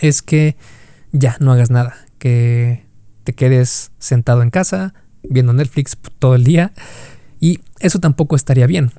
es 0.00 0.22
que 0.22 0.56
ya 1.12 1.36
no 1.40 1.52
hagas 1.52 1.70
nada, 1.70 1.96
que 2.18 2.84
te 3.24 3.32
quedes 3.32 3.90
sentado 3.98 4.42
en 4.42 4.50
casa, 4.50 4.94
viendo 5.22 5.52
Netflix 5.52 5.96
todo 6.18 6.34
el 6.34 6.44
día 6.44 6.72
y 7.40 7.60
eso 7.80 7.98
tampoco 7.98 8.36
estaría 8.36 8.66
bien. 8.66 8.92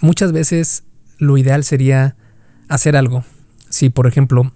Muchas 0.00 0.32
veces 0.32 0.84
lo 1.18 1.36
ideal 1.38 1.64
sería 1.64 2.16
hacer 2.68 2.96
algo. 2.96 3.24
Si 3.68 3.90
por 3.90 4.06
ejemplo 4.06 4.52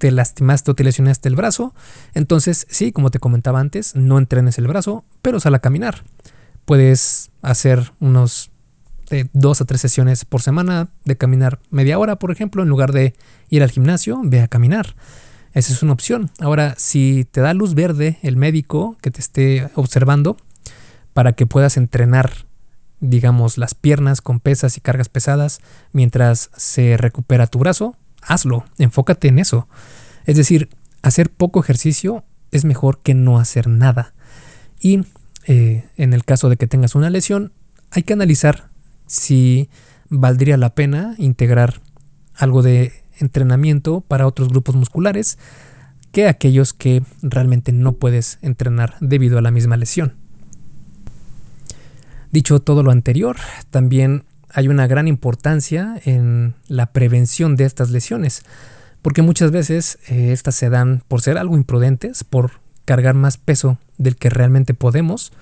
te 0.00 0.10
lastimaste 0.10 0.70
o 0.70 0.74
te 0.74 0.82
lesionaste 0.82 1.28
el 1.28 1.36
brazo, 1.36 1.74
entonces 2.14 2.66
sí, 2.70 2.90
como 2.90 3.10
te 3.10 3.18
comentaba 3.18 3.60
antes, 3.60 3.94
no 3.94 4.16
entrenes 4.16 4.56
el 4.56 4.66
brazo, 4.66 5.04
pero 5.20 5.38
sal 5.38 5.54
a 5.54 5.58
caminar. 5.58 6.04
Puedes 6.64 7.30
hacer 7.42 7.92
unos 8.00 8.50
de 9.10 9.28
dos 9.34 9.60
a 9.60 9.66
tres 9.66 9.82
sesiones 9.82 10.24
por 10.24 10.40
semana 10.40 10.88
de 11.04 11.18
caminar 11.18 11.60
media 11.70 11.98
hora, 11.98 12.16
por 12.16 12.30
ejemplo, 12.30 12.62
en 12.62 12.70
lugar 12.70 12.92
de 12.92 13.14
ir 13.50 13.62
al 13.62 13.70
gimnasio, 13.70 14.20
ve 14.24 14.40
a 14.40 14.48
caminar. 14.48 14.96
Esa 15.52 15.72
es 15.72 15.82
una 15.82 15.92
opción. 15.92 16.30
Ahora, 16.40 16.74
si 16.78 17.26
te 17.30 17.42
da 17.42 17.52
luz 17.52 17.74
verde 17.74 18.18
el 18.22 18.36
médico 18.36 18.96
que 19.02 19.10
te 19.10 19.20
esté 19.20 19.68
observando 19.74 20.38
para 21.12 21.34
que 21.34 21.44
puedas 21.44 21.76
entrenar, 21.76 22.46
digamos, 23.00 23.58
las 23.58 23.74
piernas 23.74 24.22
con 24.22 24.40
pesas 24.40 24.78
y 24.78 24.80
cargas 24.80 25.10
pesadas 25.10 25.60
mientras 25.92 26.50
se 26.56 26.96
recupera 26.96 27.48
tu 27.48 27.58
brazo, 27.58 27.96
hazlo, 28.22 28.64
enfócate 28.78 29.28
en 29.28 29.38
eso. 29.38 29.68
Es 30.26 30.36
decir, 30.36 30.68
hacer 31.02 31.30
poco 31.30 31.60
ejercicio 31.60 32.24
es 32.50 32.64
mejor 32.64 33.00
que 33.00 33.14
no 33.14 33.38
hacer 33.38 33.68
nada. 33.68 34.12
Y 34.80 35.00
eh, 35.46 35.84
en 35.96 36.12
el 36.12 36.24
caso 36.24 36.48
de 36.48 36.56
que 36.56 36.66
tengas 36.66 36.94
una 36.94 37.10
lesión, 37.10 37.52
hay 37.90 38.02
que 38.02 38.12
analizar 38.12 38.70
si 39.06 39.68
valdría 40.08 40.56
la 40.56 40.74
pena 40.74 41.14
integrar 41.18 41.80
algo 42.34 42.62
de 42.62 42.92
entrenamiento 43.18 44.00
para 44.00 44.26
otros 44.26 44.48
grupos 44.48 44.76
musculares 44.76 45.38
que 46.12 46.26
aquellos 46.26 46.72
que 46.72 47.02
realmente 47.22 47.72
no 47.72 47.92
puedes 47.92 48.38
entrenar 48.42 48.96
debido 49.00 49.38
a 49.38 49.42
la 49.42 49.50
misma 49.50 49.76
lesión. 49.76 50.14
Dicho 52.32 52.60
todo 52.60 52.82
lo 52.82 52.90
anterior, 52.90 53.36
también 53.70 54.24
hay 54.52 54.68
una 54.68 54.86
gran 54.86 55.08
importancia 55.08 56.00
en 56.04 56.54
la 56.68 56.92
prevención 56.92 57.56
de 57.56 57.64
estas 57.64 57.90
lesiones, 57.90 58.42
porque 59.02 59.22
muchas 59.22 59.50
veces 59.50 59.98
eh, 60.08 60.32
estas 60.32 60.54
se 60.54 60.70
dan 60.70 61.02
por 61.08 61.22
ser 61.22 61.38
algo 61.38 61.56
imprudentes, 61.56 62.24
por 62.24 62.52
cargar 62.84 63.14
más 63.14 63.36
peso 63.36 63.78
del 63.98 64.16
que 64.16 64.30
realmente 64.30 64.74
podemos, 64.74 65.32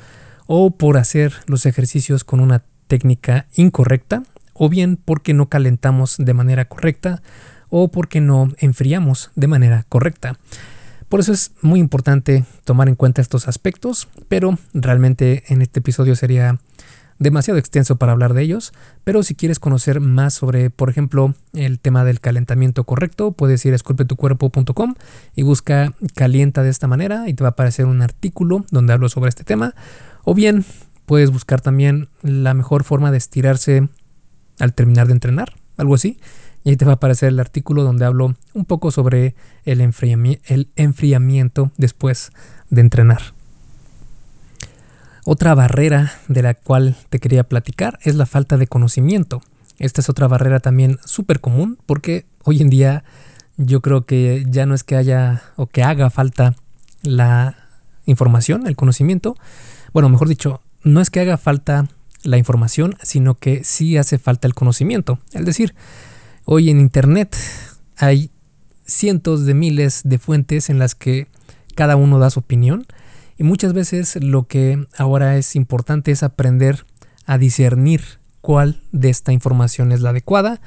o 0.47 0.71
por 0.71 0.97
hacer 0.97 1.33
los 1.47 1.67
ejercicios 1.67 2.25
con 2.25 2.41
una 2.41 2.63
técnica 2.87 3.47
incorrecta, 3.55 4.23
o 4.55 4.69
bien 4.69 4.99
porque 5.03 5.35
no 5.35 5.49
calentamos 5.49 6.17
de 6.19 6.35
manera 6.35 6.67
correcta, 6.67 7.23
o 7.69 7.91
porque 7.91 8.21
no 8.21 8.51
enfriamos 8.59 9.31
de 9.35 9.47
manera 9.47 9.85
correcta. 9.89 10.39
Por 11.09 11.21
eso 11.21 11.33
es 11.33 11.53
muy 11.63 11.81
importante 11.81 12.45
tomar 12.65 12.89
en 12.89 12.95
cuenta 12.95 13.23
estos 13.23 13.49
aspectos, 13.49 14.09
pero 14.29 14.59
realmente 14.75 15.45
en 15.49 15.63
este 15.63 15.81
episodio 15.81 16.15
sería 16.15 16.59
demasiado 17.19 17.59
extenso 17.59 17.97
para 17.97 18.13
hablar 18.13 18.35
de 18.35 18.43
ellos, 18.43 18.73
pero 19.05 19.23
si 19.23 19.35
quieres 19.35 19.59
conocer 19.59 20.01
más 20.01 20.35
sobre, 20.35 20.71
por 20.71 20.91
ejemplo, 20.91 21.35
el 21.53 21.81
tema 21.81 22.05
del 22.05 22.21
calentamiento 22.21 22.85
correcto, 22.85 23.33
puedes 23.33 23.65
ir 23.67 23.73
a 23.73 23.77
esculpetucuerpo.com 23.77 24.95
y 25.35 25.43
busca 25.43 25.93
calienta 26.15 26.63
de 26.63 26.71
esta 26.71 26.87
manera 26.87 27.29
y 27.29 27.35
te 27.35 27.43
va 27.43 27.49
a 27.49 27.51
aparecer 27.51 27.87
un 27.87 28.03
artículo 28.03 28.65
donde 28.71 28.93
hablo 28.93 29.09
sobre 29.09 29.29
este 29.29 29.45
tema. 29.45 29.75
O 30.25 30.35
bien 30.35 30.65
puedes 31.07 31.31
buscar 31.31 31.61
también 31.61 32.09
la 32.23 32.55
mejor 32.55 32.85
forma 32.85 33.11
de 33.11 33.19
estirarse 33.19 33.89
al 34.59 34.75
terminar 34.75 35.07
de 35.07 35.15
entrenar, 35.15 35.55
algo 35.77 35.95
así. 35.95 36.21
Y 36.65 36.71
ahí 36.71 36.77
te 36.77 36.85
va 36.85 36.93
a 36.93 36.95
aparecer 36.97 37.31
el 37.31 37.41
artículo 37.41 37.83
donde 37.83 38.05
hablo 38.05 38.35
un 38.53 38.65
poco 38.65 38.91
sobre 38.91 39.35
el, 39.65 39.81
el 39.81 40.71
enfriamiento 40.77 41.73
después 41.77 42.33
de 42.69 42.81
entrenar. 42.81 43.38
Otra 45.31 45.55
barrera 45.55 46.11
de 46.29 46.41
la 46.41 46.55
cual 46.55 46.97
te 47.11 47.19
quería 47.19 47.45
platicar 47.45 47.99
es 48.03 48.15
la 48.15 48.25
falta 48.25 48.57
de 48.57 48.67
conocimiento. 48.67 49.43
Esta 49.79 50.01
es 50.01 50.09
otra 50.09 50.27
barrera 50.27 50.59
también 50.59 50.99
súper 51.05 51.41
común 51.41 51.77
porque 51.85 52.25
hoy 52.45 52.63
en 52.63 52.71
día 52.71 53.05
yo 53.59 53.83
creo 53.83 54.07
que 54.07 54.47
ya 54.49 54.65
no 54.65 54.75
es 54.75 54.85
que 54.85 54.97
haya 54.97 55.43
o 55.57 55.67
que 55.67 55.83
haga 55.83 56.09
falta 56.09 56.55
la 57.03 57.57
información, 58.07 58.67
el 58.67 58.75
conocimiento. 58.75 59.37
Bueno, 59.93 60.09
mejor 60.09 60.31
dicho, 60.31 60.63
no 60.83 61.03
es 61.03 61.11
que 61.11 61.21
haga 61.21 61.37
falta 61.37 61.89
la 62.23 62.39
información, 62.39 62.97
sino 63.03 63.35
que 63.35 63.65
sí 63.65 63.99
hace 63.99 64.17
falta 64.17 64.49
el 64.49 64.55
conocimiento. 64.55 65.19
Es 65.35 65.45
decir, 65.45 65.75
hoy 66.47 66.71
en 66.71 66.81
Internet 66.81 67.37
hay 67.99 68.31
cientos 68.87 69.45
de 69.45 69.53
miles 69.53 70.01
de 70.05 70.19
fuentes 70.19 70.71
en 70.71 70.79
las 70.79 70.95
que 70.95 71.27
cada 71.75 71.97
uno 71.97 72.19
da 72.19 72.31
su 72.31 72.41
opinión 72.41 72.87
y 73.39 73.45
muchas 73.45 73.73
veces 73.73 74.19
lo 74.23 74.47
que 74.47 74.87
ahora 74.97 75.37
es 75.37 75.55
importante 75.57 76.11
es 76.11 76.23
aprender 76.23 76.85
a 77.25 77.39
discernir 77.39 78.03
cuál 78.41 78.83
de 78.93 79.11
esta 79.11 79.33
información 79.33 79.93
es 79.93 80.01
la 80.01 80.11
adecuada 80.11 80.61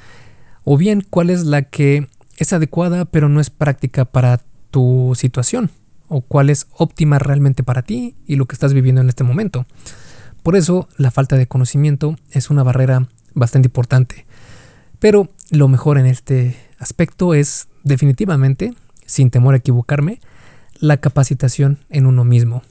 o 0.64 0.78
bien 0.78 1.04
cuál 1.08 1.30
es 1.30 1.44
la 1.44 1.62
que 1.62 2.08
es 2.38 2.52
adecuada 2.52 3.04
pero 3.04 3.28
no 3.28 3.40
es 3.40 3.50
práctica 3.50 4.06
para 4.06 4.40
tu 4.70 5.12
situación 5.14 5.70
o 6.08 6.22
cuál 6.22 6.50
es 6.50 6.66
óptima 6.76 7.18
realmente 7.18 7.62
para 7.62 7.82
ti 7.82 8.14
y 8.26 8.36
lo 8.36 8.46
que 8.46 8.54
estás 8.54 8.72
viviendo 8.72 9.00
en 9.00 9.08
este 9.08 9.24
momento. 9.24 9.66
Por 10.42 10.56
eso 10.56 10.88
la 10.96 11.10
falta 11.10 11.36
de 11.36 11.46
conocimiento 11.46 12.16
es 12.30 12.50
una 12.50 12.62
barrera 12.62 13.08
bastante 13.34 13.68
importante. 13.68 14.26
Pero 14.98 15.28
lo 15.50 15.68
mejor 15.68 15.98
en 15.98 16.06
este 16.06 16.56
aspecto 16.78 17.34
es 17.34 17.68
definitivamente, 17.82 18.74
sin 19.06 19.30
temor 19.30 19.54
a 19.54 19.58
equivocarme, 19.58 20.20
la 20.82 20.96
capacitación 20.96 21.78
en 21.90 22.06
uno 22.06 22.24
mismo. 22.24 22.64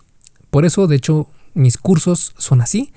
Por 0.50 0.65
eso, 0.65 0.86
de 0.88 0.97
hecho, 0.97 1.30
mis 1.54 1.78
cursos 1.78 2.36
son 2.38 2.60
así. 2.60 2.91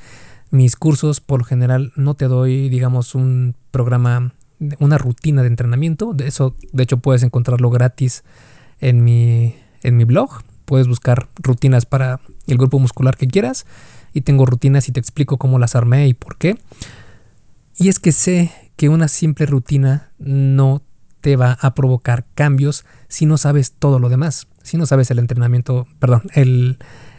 Mis 0.51 0.75
cursos, 0.75 1.21
por 1.21 1.39
lo 1.39 1.45
general, 1.45 1.93
no 1.95 2.15
te 2.15 2.27
doy, 2.27 2.69
digamos, 2.69 3.15
un 3.15 3.55
programa, 3.71 4.35
una 4.81 4.99
rutina 4.99 5.43
de 5.43 5.49
entrenamiento. 5.49 6.15
De 6.15 6.27
eso, 6.27 6.57
de 6.73 6.83
hecho, 6.83 6.99
puedes 6.99 7.23
encontrarlo 7.23 7.71
gratis 7.71 8.25
en 8.81 9.05
mi, 9.05 9.55
en 9.85 9.97
mi 9.97 10.03
blog. 10.03 10.43
Puedes 10.65 10.89
buscar 10.89 11.29
rutinas 11.37 11.87
para 11.87 12.19
el 12.49 12.59
grupo 12.59 12.81
muscular 12.81 13.17
que 13.17 13.29
quieras. 13.29 13.67
Y 14.15 14.23
tengo 14.23 14.47
rutinas 14.47 14.89
y 14.89 14.93
te 14.93 14.99
explico 14.99 15.39
cómo 15.39 15.61
las 15.61 15.77
armé 15.77 16.09
y 16.09 16.15
por 16.15 16.39
qué. 16.39 16.59
Y 17.79 17.89
es 17.89 18.01
que 18.01 18.11
sé 18.11 18.51
que 18.75 18.89
una 18.89 19.07
simple 19.07 19.47
rutina 19.47 20.11
no 20.19 20.83
te 21.21 21.37
va 21.37 21.53
a 21.61 21.73
provocar 21.77 22.27
cambios 22.35 22.85
si 23.07 23.27
no 23.27 23.39
sabes 23.39 23.75
todo 23.79 24.01
lo 24.01 24.09
demás. 24.09 24.49
Si 24.65 24.77
no 24.77 24.87
sabes 24.87 25.11
el 25.13 25.21
entrenamiento, 25.21 25.87
perdón, 26.01 26.23
el, 26.35 26.79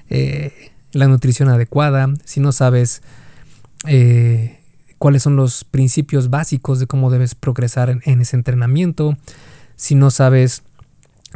eh, 0.10 0.72
la 0.92 1.08
nutrición 1.08 1.48
adecuada, 1.50 2.10
si 2.26 2.40
no 2.40 2.52
sabes 2.52 3.02
eh, 3.88 4.60
cuáles 4.98 5.24
son 5.24 5.36
los 5.36 5.64
principios 5.64 6.30
básicos 6.30 6.80
de 6.80 6.88
cómo 6.88 7.12
debes 7.12 7.36
progresar 7.36 7.90
en, 7.90 8.22
ese 8.22 8.36
entrenamiento, 8.36 9.18
si 9.76 9.94
no 9.94 10.10
sabes 10.10 10.64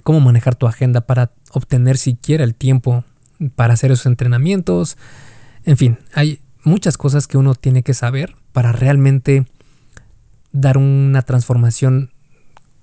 cómo 0.04 0.19
manejar 0.19 0.56
tu 0.56 0.65
agenda 0.65 1.02
para 1.02 1.32
obtener 1.52 1.98
siquiera 1.98 2.43
el 2.43 2.56
tiempo 2.56 3.04
para 3.56 3.76
hacer 3.76 3.91
esos 3.91 4.08
entrenamientos. 4.08 4.98
En 5.63 5.78
fin, 5.78 6.00
hay 6.13 6.41
muchas 6.63 6.98
cosas 6.98 7.28
que 7.28 7.38
uno 7.38 7.54
tiene 7.54 7.84
que 7.84 7.93
saber 7.93 8.36
para 8.52 8.72
realmente 8.72 9.45
dar 10.52 10.78
una 10.78 11.22
transformación 11.22 12.12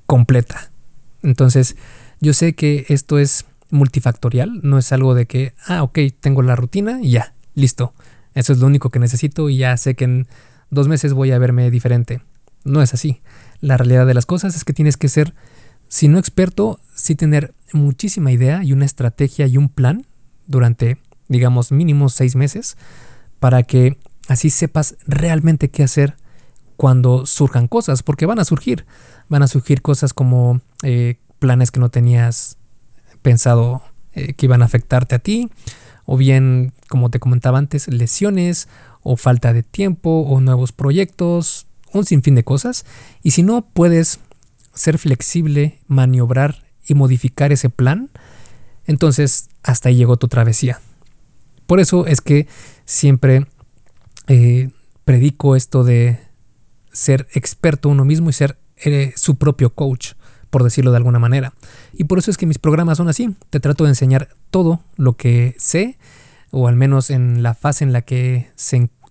completa. 0.06 0.70
Entonces, 1.22 1.76
yo 2.20 2.32
sé 2.32 2.54
que 2.54 2.86
esto 2.88 3.18
es 3.18 3.46
multifactorial, 3.70 4.60
no 4.62 4.78
es 4.78 4.92
algo 4.92 5.14
de 5.14 5.26
que, 5.26 5.54
ah, 5.66 5.82
ok, 5.82 5.98
tengo 6.20 6.42
la 6.42 6.56
rutina 6.56 7.00
y 7.02 7.10
ya, 7.10 7.34
listo. 7.54 7.94
Eso 8.34 8.52
es 8.52 8.58
lo 8.58 8.66
único 8.66 8.90
que 8.90 8.98
necesito 8.98 9.48
y 9.48 9.58
ya 9.58 9.76
sé 9.76 9.94
que 9.94 10.04
en 10.04 10.26
dos 10.70 10.88
meses 10.88 11.14
voy 11.14 11.32
a 11.32 11.38
verme 11.38 11.70
diferente. 11.70 12.20
No 12.64 12.82
es 12.82 12.94
así. 12.94 13.20
La 13.60 13.76
realidad 13.76 14.06
de 14.06 14.14
las 14.14 14.26
cosas 14.26 14.56
es 14.56 14.64
que 14.64 14.72
tienes 14.72 14.96
que 14.96 15.08
ser, 15.08 15.34
si 15.88 16.08
no 16.08 16.18
experto, 16.18 16.80
sí 16.94 17.14
tener 17.14 17.54
muchísima 17.72 18.32
idea 18.32 18.62
y 18.62 18.72
una 18.72 18.84
estrategia 18.84 19.46
y 19.46 19.56
un 19.56 19.68
plan 19.68 20.06
durante, 20.46 20.98
digamos, 21.28 21.72
mínimo 21.72 22.08
seis 22.08 22.36
meses 22.36 22.76
para 23.38 23.62
que 23.62 23.98
así 24.28 24.50
sepas 24.50 24.96
realmente 25.06 25.70
qué 25.70 25.82
hacer 25.82 26.16
cuando 26.76 27.24
surjan 27.24 27.68
cosas, 27.68 28.02
porque 28.02 28.26
van 28.26 28.38
a 28.38 28.44
surgir. 28.44 28.86
Van 29.28 29.42
a 29.42 29.48
surgir 29.48 29.82
cosas 29.82 30.12
como 30.12 30.60
eh, 30.82 31.16
planes 31.38 31.70
que 31.70 31.80
no 31.80 31.90
tenías 31.90 32.58
pensado 33.22 33.82
eh, 34.14 34.34
que 34.34 34.46
iban 34.46 34.62
a 34.62 34.66
afectarte 34.66 35.14
a 35.14 35.18
ti, 35.18 35.50
o 36.04 36.16
bien, 36.16 36.72
como 36.88 37.10
te 37.10 37.18
comentaba 37.18 37.58
antes, 37.58 37.88
lesiones, 37.88 38.68
o 39.02 39.16
falta 39.16 39.52
de 39.52 39.62
tiempo, 39.62 40.20
o 40.20 40.40
nuevos 40.40 40.72
proyectos, 40.72 41.66
un 41.92 42.04
sinfín 42.04 42.34
de 42.34 42.44
cosas. 42.44 42.84
Y 43.22 43.32
si 43.32 43.42
no 43.42 43.62
puedes 43.62 44.20
ser 44.74 44.98
flexible, 44.98 45.78
maniobrar 45.86 46.64
y 46.86 46.94
modificar 46.94 47.52
ese 47.52 47.70
plan, 47.70 48.10
entonces 48.86 49.48
hasta 49.62 49.88
ahí 49.88 49.96
llegó 49.96 50.16
tu 50.16 50.28
travesía. 50.28 50.80
Por 51.66 51.80
eso 51.80 52.06
es 52.06 52.20
que 52.20 52.46
siempre 52.84 53.46
eh, 54.28 54.70
predico 55.04 55.56
esto 55.56 55.84
de 55.84 56.20
ser 56.92 57.26
experto 57.34 57.88
uno 57.88 58.04
mismo 58.04 58.30
y 58.30 58.32
ser 58.32 58.58
eh, 58.76 59.12
su 59.16 59.36
propio 59.36 59.74
coach 59.74 60.12
por 60.56 60.64
decirlo 60.64 60.90
de 60.90 60.96
alguna 60.96 61.18
manera. 61.18 61.52
Y 61.92 62.04
por 62.04 62.18
eso 62.18 62.30
es 62.30 62.38
que 62.38 62.46
mis 62.46 62.56
programas 62.58 62.96
son 62.96 63.10
así. 63.10 63.36
Te 63.50 63.60
trato 63.60 63.84
de 63.84 63.90
enseñar 63.90 64.30
todo 64.50 64.80
lo 64.96 65.12
que 65.12 65.54
sé, 65.58 65.98
o 66.50 66.66
al 66.66 66.76
menos 66.76 67.10
en 67.10 67.42
la 67.42 67.52
fase 67.52 67.84
en 67.84 67.92
la 67.92 68.00
que 68.00 68.48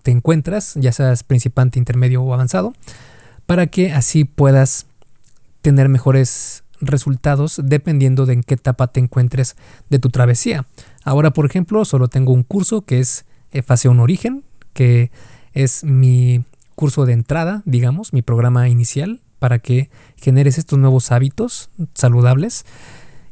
te 0.02 0.10
encuentras, 0.10 0.74
ya 0.74 0.90
seas 0.90 1.22
principiante, 1.22 1.78
intermedio 1.78 2.20
o 2.20 2.34
avanzado, 2.34 2.72
para 3.46 3.68
que 3.68 3.92
así 3.92 4.24
puedas 4.24 4.86
tener 5.62 5.88
mejores 5.88 6.64
resultados 6.80 7.60
dependiendo 7.62 8.26
de 8.26 8.32
en 8.32 8.42
qué 8.42 8.54
etapa 8.54 8.88
te 8.88 8.98
encuentres 8.98 9.54
de 9.88 10.00
tu 10.00 10.10
travesía. 10.10 10.66
Ahora, 11.04 11.30
por 11.30 11.46
ejemplo, 11.46 11.84
solo 11.84 12.08
tengo 12.08 12.32
un 12.32 12.42
curso 12.42 12.82
que 12.82 12.98
es 12.98 13.24
eh, 13.52 13.62
Fase 13.62 13.88
1 13.88 14.02
Origen, 14.02 14.42
que 14.72 15.12
es 15.52 15.84
mi 15.84 16.42
curso 16.74 17.06
de 17.06 17.12
entrada, 17.12 17.62
digamos, 17.66 18.12
mi 18.12 18.22
programa 18.22 18.68
inicial 18.68 19.20
para 19.38 19.58
que 19.58 19.90
generes 20.16 20.58
estos 20.58 20.78
nuevos 20.78 21.12
hábitos 21.12 21.70
saludables. 21.94 22.64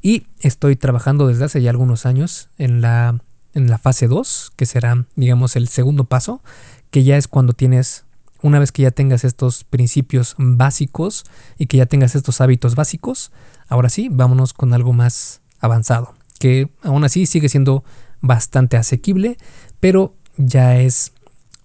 Y 0.03 0.27
estoy 0.41 0.77
trabajando 0.77 1.27
desde 1.27 1.45
hace 1.47 1.63
ya 1.63 1.71
algunos 1.71 2.05
años 2.05 2.51
en 2.59 2.81
la, 2.81 3.23
en 3.55 3.71
la 3.71 3.79
fase 3.79 4.07
2, 4.07 4.53
que 4.57 4.67
será, 4.67 5.07
digamos, 5.17 5.57
el 5.57 5.69
segundo 5.69 6.05
paso, 6.05 6.43
que 6.91 7.05
ya 7.05 7.17
es 7.17 7.27
cuando 7.27 7.55
tienes, 7.55 8.05
una 8.43 8.59
vez 8.59 8.71
que 8.71 8.83
ya 8.83 8.91
tengas 8.91 9.25
estos 9.25 9.65
principios 9.65 10.35
básicos 10.39 11.25
y 11.59 11.67
que 11.67 11.79
ya 11.79 11.87
tengas 11.87 12.15
estos 12.15 12.41
hábitos 12.41 12.75
básicos, 12.75 13.33
ahora 13.69 13.89
sí, 13.89 14.09
vámonos 14.11 14.53
con 14.53 14.75
algo 14.75 14.93
más 14.93 15.41
avanzado, 15.61 16.15
que 16.39 16.69
aún 16.83 17.05
así 17.05 17.25
sigue 17.25 17.49
siendo 17.49 17.83
bastante 18.21 18.77
asequible, 18.77 19.39
pero 19.81 20.15
ya 20.37 20.77
es 20.77 21.13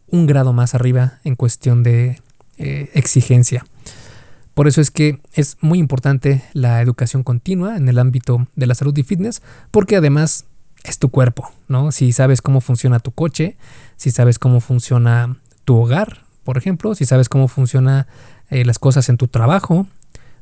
un 0.08 0.28
grado 0.28 0.54
más 0.54 0.75
arriba 0.75 1.19
en 1.23 1.36
cuestión 1.36 1.84
de 1.84 2.21
eh, 2.58 2.89
exigencia. 2.93 3.65
Por 4.53 4.67
eso 4.67 4.81
es 4.81 4.91
que 4.91 5.19
es 5.33 5.57
muy 5.62 5.79
importante 5.79 6.43
la 6.53 6.81
educación 6.81 7.23
continua 7.23 7.77
en 7.77 7.88
el 7.88 7.99
ámbito 7.99 8.47
de 8.55 8.67
la 8.67 8.75
salud 8.75 8.97
y 8.97 9.03
fitness, 9.03 9.41
porque 9.71 9.95
además 9.95 10.45
es 10.83 10.99
tu 10.99 11.09
cuerpo, 11.09 11.49
¿no? 11.67 11.91
Si 11.91 12.12
sabes 12.12 12.41
cómo 12.41 12.62
funciona 12.62 12.99
tu 12.99 13.12
coche, 13.12 13.57
si 13.95 14.12
sabes 14.12 14.39
cómo 14.39 14.59
funciona 14.59 15.38
tu 15.65 15.77
hogar, 15.77 16.23
por 16.43 16.57
ejemplo, 16.57 16.95
si 16.95 17.05
sabes 17.05 17.29
cómo 17.29 17.47
funcionan 17.47 18.07
eh, 18.49 18.65
las 18.65 18.79
cosas 18.79 19.09
en 19.09 19.17
tu 19.17 19.27
trabajo, 19.27 19.88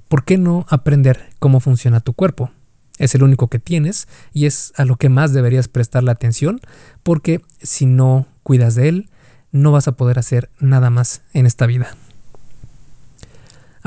¿por 0.08 0.24
qué 0.24 0.38
no 0.38 0.66
aprender 0.70 1.30
cómo 1.40 1.60
funciona 1.60 2.00
tu 2.00 2.14
cuerpo? 2.14 2.52
Es 2.98 3.14
el 3.14 3.24
único 3.24 3.48
que 3.48 3.60
tienes 3.60 4.08
y 4.34 4.46
es 4.46 4.74
a 4.78 4.86
lo 4.86 4.96
que 4.96 5.10
más 5.10 5.34
deberías 5.34 5.68
prestarle 5.68 6.12
atención, 6.12 6.62
porque 7.04 7.42
si 7.62 7.86
no 7.86 8.26
cuidas 8.44 8.76
de 8.76 8.90
él, 8.90 9.10
no 9.52 9.72
vas 9.72 9.88
a 9.88 9.94
poder 9.94 10.18
hacer 10.18 10.50
nada 10.60 10.90
más 10.90 11.22
en 11.34 11.46
esta 11.46 11.66
vida. 11.66 11.96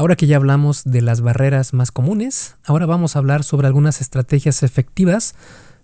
Ahora 0.01 0.17
que 0.17 0.27
ya 0.27 0.37
hablamos 0.37 0.85
de 0.85 1.03
las 1.03 1.21
barreras 1.21 1.75
más 1.75 1.93
comunes, 1.93 2.57
ahora 2.65 2.87
vamos 2.87 3.15
a 3.15 3.19
hablar 3.19 3.45
sobre 3.45 3.67
algunas 3.67 4.01
estrategias 4.01 4.63
efectivas 4.63 5.35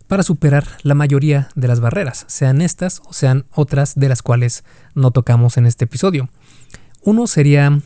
para 0.06 0.22
superar 0.22 0.66
la 0.80 0.94
mayoría 0.94 1.50
de 1.54 1.68
las 1.68 1.80
barreras, 1.80 2.24
sean 2.26 2.62
estas 2.62 3.02
o 3.04 3.12
sean 3.12 3.44
otras 3.52 3.94
de 3.94 4.08
las 4.08 4.22
cuales 4.22 4.64
no 4.94 5.10
tocamos 5.10 5.58
en 5.58 5.66
este 5.66 5.84
episodio. 5.84 6.30
Uno 7.02 7.26
sería 7.26 7.78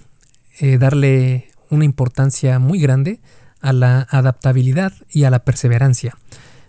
eh, 0.60 0.78
darle 0.78 1.50
una 1.68 1.84
importancia 1.84 2.60
muy 2.60 2.78
grande 2.78 3.20
a 3.60 3.72
la 3.72 4.06
adaptabilidad 4.08 4.92
y 5.10 5.24
a 5.24 5.30
la 5.30 5.40
perseverancia. 5.40 6.16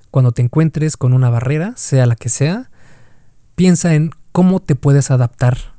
Cuando 0.09 0.31
te 0.31 0.41
encuentres 0.41 0.97
con 0.97 1.13
una 1.13 1.29
barrera, 1.29 1.73
sea 1.75 2.07
la 2.07 2.15
que 2.15 2.29
sea, 2.29 2.71
piensa 3.53 3.93
en 3.93 4.09
cómo 4.31 4.59
te 4.59 4.73
puedes 4.73 5.11
adaptar 5.11 5.75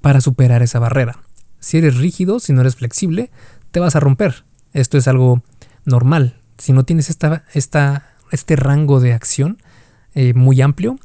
para 0.00 0.22
superar 0.22 0.62
esa 0.62 0.78
barrera. 0.78 1.23
Si 1.64 1.78
eres 1.78 1.96
rígido, 1.96 2.40
si 2.40 2.52
no 2.52 2.60
eres 2.60 2.76
flexible, 2.76 3.30
te 3.70 3.80
vas 3.80 3.96
a 3.96 4.00
romper. 4.00 4.44
Esto 4.74 4.98
es 4.98 5.08
algo 5.08 5.42
normal. 5.86 6.38
Si 6.58 6.74
no 6.74 6.84
tienes 6.84 7.08
esta, 7.08 7.44
esta, 7.54 8.06
este 8.30 8.54
rango 8.54 9.00
de 9.00 9.14
acción 9.14 9.56
eh, 10.14 10.34
muy 10.34 10.60
amplio, 10.60 10.98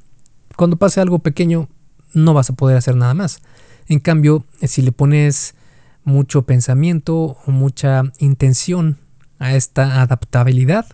cuando 0.57 0.75
pase 0.75 0.99
algo 0.99 1.19
pequeño 1.19 1.69
no 2.13 2.33
vas 2.33 2.49
a 2.49 2.53
poder 2.53 2.75
hacer 2.75 2.97
nada 2.97 3.13
más. 3.13 3.39
En 3.87 4.01
cambio, 4.01 4.43
si 4.61 4.81
le 4.81 4.91
pones 4.91 5.55
mucho 6.03 6.41
pensamiento 6.41 7.37
o 7.45 7.51
mucha 7.51 8.03
intención 8.17 8.97
a 9.39 9.55
esta 9.55 10.01
adaptabilidad, 10.01 10.87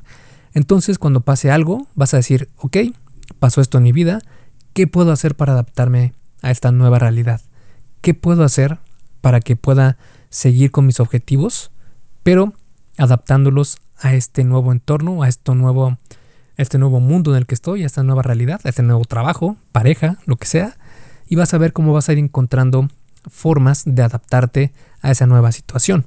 entonces 0.54 1.00
cuando 1.00 1.22
pase 1.22 1.50
algo 1.50 1.88
vas 1.96 2.14
a 2.14 2.18
decir, 2.18 2.50
ok, 2.58 2.78
pasó 3.40 3.62
esto 3.62 3.80
en 3.80 3.86
mi 3.86 3.94
vida, 3.94 4.20
¿qué 4.74 4.86
puedo 4.86 5.12
hacer 5.12 5.34
para 5.34 5.54
adaptarme 5.54 6.14
a 6.44 6.52
esta 6.52 6.72
nueva 6.72 7.00
realidad? 7.00 7.42
¿Qué 8.02 8.14
puedo 8.14 8.44
hacer 8.44 8.78
para 9.26 9.40
que 9.40 9.56
pueda 9.56 9.98
seguir 10.30 10.70
con 10.70 10.86
mis 10.86 11.00
objetivos, 11.00 11.72
pero 12.22 12.54
adaptándolos 12.96 13.80
a 13.98 14.14
este 14.14 14.44
nuevo 14.44 14.72
entorno, 14.72 15.24
a 15.24 15.28
este 15.28 15.56
nuevo, 15.56 15.98
este 16.58 16.78
nuevo 16.78 17.00
mundo 17.00 17.32
en 17.32 17.38
el 17.38 17.48
que 17.48 17.56
estoy, 17.56 17.82
a 17.82 17.88
esta 17.88 18.04
nueva 18.04 18.22
realidad, 18.22 18.62
a 18.64 18.70
este 18.70 18.84
nuevo 18.84 19.04
trabajo, 19.04 19.58
pareja, 19.72 20.20
lo 20.28 20.36
que 20.36 20.46
sea, 20.46 20.78
y 21.28 21.38
vas 21.38 21.56
a 21.56 21.58
ver 21.58 21.74
cómo 21.74 21.92
vas 21.92 22.08
a 22.08 22.14
ir 22.14 22.20
encontrando 22.20 22.88
formas 23.28 23.82
de 23.88 24.04
adaptarte 24.04 24.72
a 25.02 25.10
esa 25.10 25.26
nueva 25.26 25.52
situación. 25.52 26.06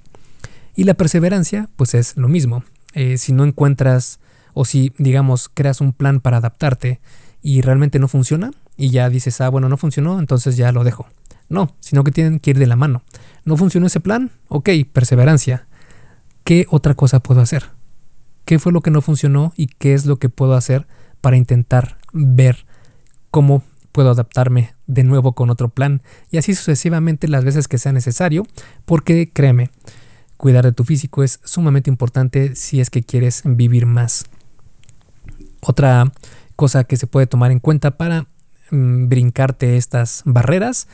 Y 0.76 0.84
la 0.84 0.94
perseverancia, 0.94 1.68
pues 1.74 1.94
es 1.94 2.16
lo 2.16 2.28
mismo. 2.28 2.62
Eh, 2.92 3.18
si 3.18 3.32
no 3.32 3.42
encuentras 3.44 4.20
o 4.54 4.64
si, 4.64 4.92
digamos, 4.96 5.50
creas 5.52 5.80
un 5.80 5.92
plan 5.92 6.20
para 6.20 6.36
adaptarte 6.36 7.00
y 7.42 7.62
realmente 7.62 7.98
no 7.98 8.06
funciona 8.06 8.52
y 8.76 8.90
ya 8.90 9.10
dices, 9.10 9.40
ah, 9.40 9.48
bueno, 9.48 9.68
no 9.68 9.76
funcionó, 9.76 10.20
entonces 10.20 10.56
ya 10.56 10.70
lo 10.70 10.84
dejo. 10.84 11.08
No, 11.48 11.74
sino 11.80 12.04
que 12.04 12.12
tienen 12.12 12.40
que 12.40 12.50
ir 12.50 12.58
de 12.58 12.66
la 12.66 12.76
mano. 12.76 13.02
¿No 13.44 13.56
funcionó 13.56 13.86
ese 13.86 14.00
plan? 14.00 14.30
Ok, 14.48 14.70
perseverancia. 14.92 15.66
¿Qué 16.44 16.66
otra 16.70 16.94
cosa 16.94 17.20
puedo 17.20 17.40
hacer? 17.40 17.70
¿Qué 18.44 18.58
fue 18.58 18.72
lo 18.72 18.80
que 18.80 18.90
no 18.90 19.02
funcionó 19.02 19.52
y 19.56 19.66
qué 19.66 19.94
es 19.94 20.06
lo 20.06 20.18
que 20.18 20.28
puedo 20.28 20.54
hacer 20.54 20.86
para 21.20 21.36
intentar 21.36 21.98
ver 22.12 22.66
cómo 23.30 23.62
puedo 23.92 24.10
adaptarme 24.10 24.74
de 24.86 25.04
nuevo 25.04 25.32
con 25.32 25.50
otro 25.50 25.68
plan 25.68 26.02
y 26.30 26.38
así 26.38 26.54
sucesivamente 26.54 27.28
las 27.28 27.44
veces 27.44 27.68
que 27.68 27.78
sea 27.78 27.92
necesario, 27.92 28.46
porque 28.84 29.30
créeme, 29.30 29.70
cuidar 30.36 30.64
de 30.64 30.72
tu 30.72 30.84
físico 30.84 31.22
es 31.22 31.40
sumamente 31.44 31.90
importante 31.90 32.54
si 32.54 32.80
es 32.80 32.90
que 32.90 33.02
quieres 33.02 33.42
vivir 33.44 33.86
más. 33.86 34.24
Otra 35.60 36.12
cosa 36.56 36.84
que 36.84 36.96
se 36.96 37.06
puede 37.06 37.26
tomar 37.26 37.50
en 37.50 37.58
cuenta 37.58 37.96
para 37.96 38.26
mm, 38.70 39.08
brincarte 39.08 39.76
estas 39.76 40.22
barreras 40.24 40.86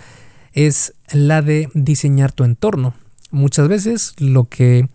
es 0.55 0.95
la 1.13 1.43
de 1.43 1.69
diseñar 1.75 2.33
tu 2.33 2.45
entorno. 2.45 2.95
Muchas 3.31 3.69
veces 3.69 4.15
lo 4.19 4.45
que 4.45 4.89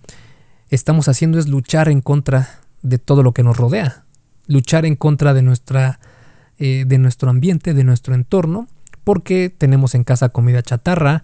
estamos 0.70 1.08
haciendo 1.08 1.38
es 1.38 1.48
luchar 1.48 1.90
en 1.90 2.02
contra 2.02 2.62
de 2.82 2.98
todo 2.98 3.22
lo 3.22 3.34
que 3.34 3.44
nos 3.44 3.58
rodea, 3.58 4.06
luchar 4.48 4.86
en 4.86 4.96
contra 4.96 5.34
de, 5.34 5.42
nuestra, 5.42 6.00
eh, 6.58 6.86
de 6.88 6.98
nuestro 6.98 7.30
ambiente, 7.30 7.74
de 7.74 7.84
nuestro 7.84 8.16
entorno, 8.16 8.68
porque 9.04 9.54
tenemos 9.56 9.96
en 9.96 10.06
casa 10.06 10.30
comida 10.30 10.64
chatarra, 10.64 11.24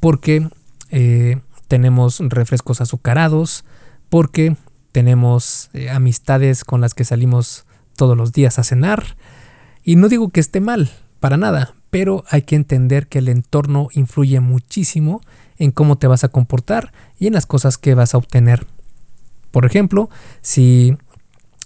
porque 0.00 0.48
eh, 0.90 1.40
tenemos 1.68 2.20
refrescos 2.20 2.80
azucarados, 2.80 3.64
porque 4.08 4.56
tenemos 4.90 5.70
eh, 5.74 5.90
amistades 5.90 6.64
con 6.64 6.80
las 6.80 6.94
que 6.94 7.04
salimos 7.04 7.66
todos 7.96 8.16
los 8.16 8.32
días 8.32 8.58
a 8.58 8.64
cenar. 8.64 9.16
Y 9.84 9.94
no 9.94 10.08
digo 10.08 10.30
que 10.30 10.40
esté 10.40 10.60
mal, 10.60 10.90
para 11.20 11.36
nada, 11.36 11.74
pero 11.90 12.24
hay 12.28 12.42
que 12.42 12.56
entender 12.56 13.06
que 13.06 13.18
el 13.18 13.28
entorno 13.28 13.88
influye 13.92 14.40
muchísimo 14.40 15.20
en 15.58 15.70
cómo 15.70 15.96
te 15.96 16.06
vas 16.06 16.24
a 16.24 16.28
comportar 16.28 16.92
y 17.18 17.26
en 17.26 17.32
las 17.32 17.46
cosas 17.46 17.78
que 17.78 17.94
vas 17.94 18.14
a 18.14 18.18
obtener. 18.18 18.66
Por 19.50 19.64
ejemplo, 19.64 20.10
si 20.42 20.96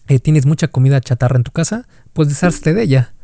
eh, 0.09 0.19
tienes 0.19 0.47
mucha 0.47 0.69
comida 0.69 1.01
chatarra 1.01 1.37
en 1.37 1.45
tu 1.45 1.51
casa, 1.51 1.87
pues 2.13 2.29
deshazte 2.29 2.75
de 2.75 2.83
ella. 2.83 3.15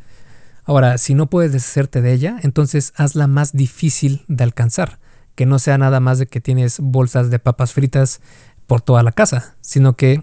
Ahora, 0.64 0.98
si 0.98 1.14
no 1.14 1.28
puedes 1.28 1.52
deshacerte 1.52 2.02
de 2.02 2.12
ella, 2.12 2.38
entonces 2.42 2.92
hazla 2.96 3.28
más 3.28 3.52
difícil 3.52 4.24
de 4.26 4.44
alcanzar. 4.44 4.98
Que 5.36 5.46
no 5.46 5.58
sea 5.58 5.78
nada 5.78 6.00
más 6.00 6.18
de 6.18 6.26
que 6.26 6.40
tienes 6.40 6.80
bolsas 6.80 7.30
de 7.30 7.38
papas 7.38 7.72
fritas 7.72 8.20
por 8.66 8.80
toda 8.80 9.02
la 9.02 9.12
casa, 9.12 9.54
sino 9.60 9.94
que 9.94 10.22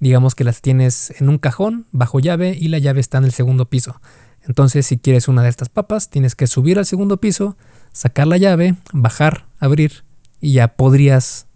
digamos 0.00 0.34
que 0.34 0.44
las 0.44 0.60
tienes 0.60 1.14
en 1.20 1.28
un 1.28 1.38
cajón 1.38 1.86
bajo 1.90 2.20
llave 2.20 2.56
y 2.58 2.68
la 2.68 2.78
llave 2.78 3.00
está 3.00 3.18
en 3.18 3.24
el 3.24 3.32
segundo 3.32 3.66
piso. 3.66 4.00
Entonces, 4.48 4.86
si 4.86 4.98
quieres 4.98 5.28
una 5.28 5.42
de 5.42 5.50
estas 5.50 5.68
papas, 5.68 6.08
tienes 6.08 6.34
que 6.34 6.46
subir 6.46 6.78
al 6.78 6.86
segundo 6.86 7.18
piso, 7.18 7.56
sacar 7.92 8.26
la 8.26 8.38
llave, 8.38 8.76
bajar, 8.92 9.46
abrir 9.60 10.04
y 10.40 10.54
ya 10.54 10.68
podrías 10.68 11.46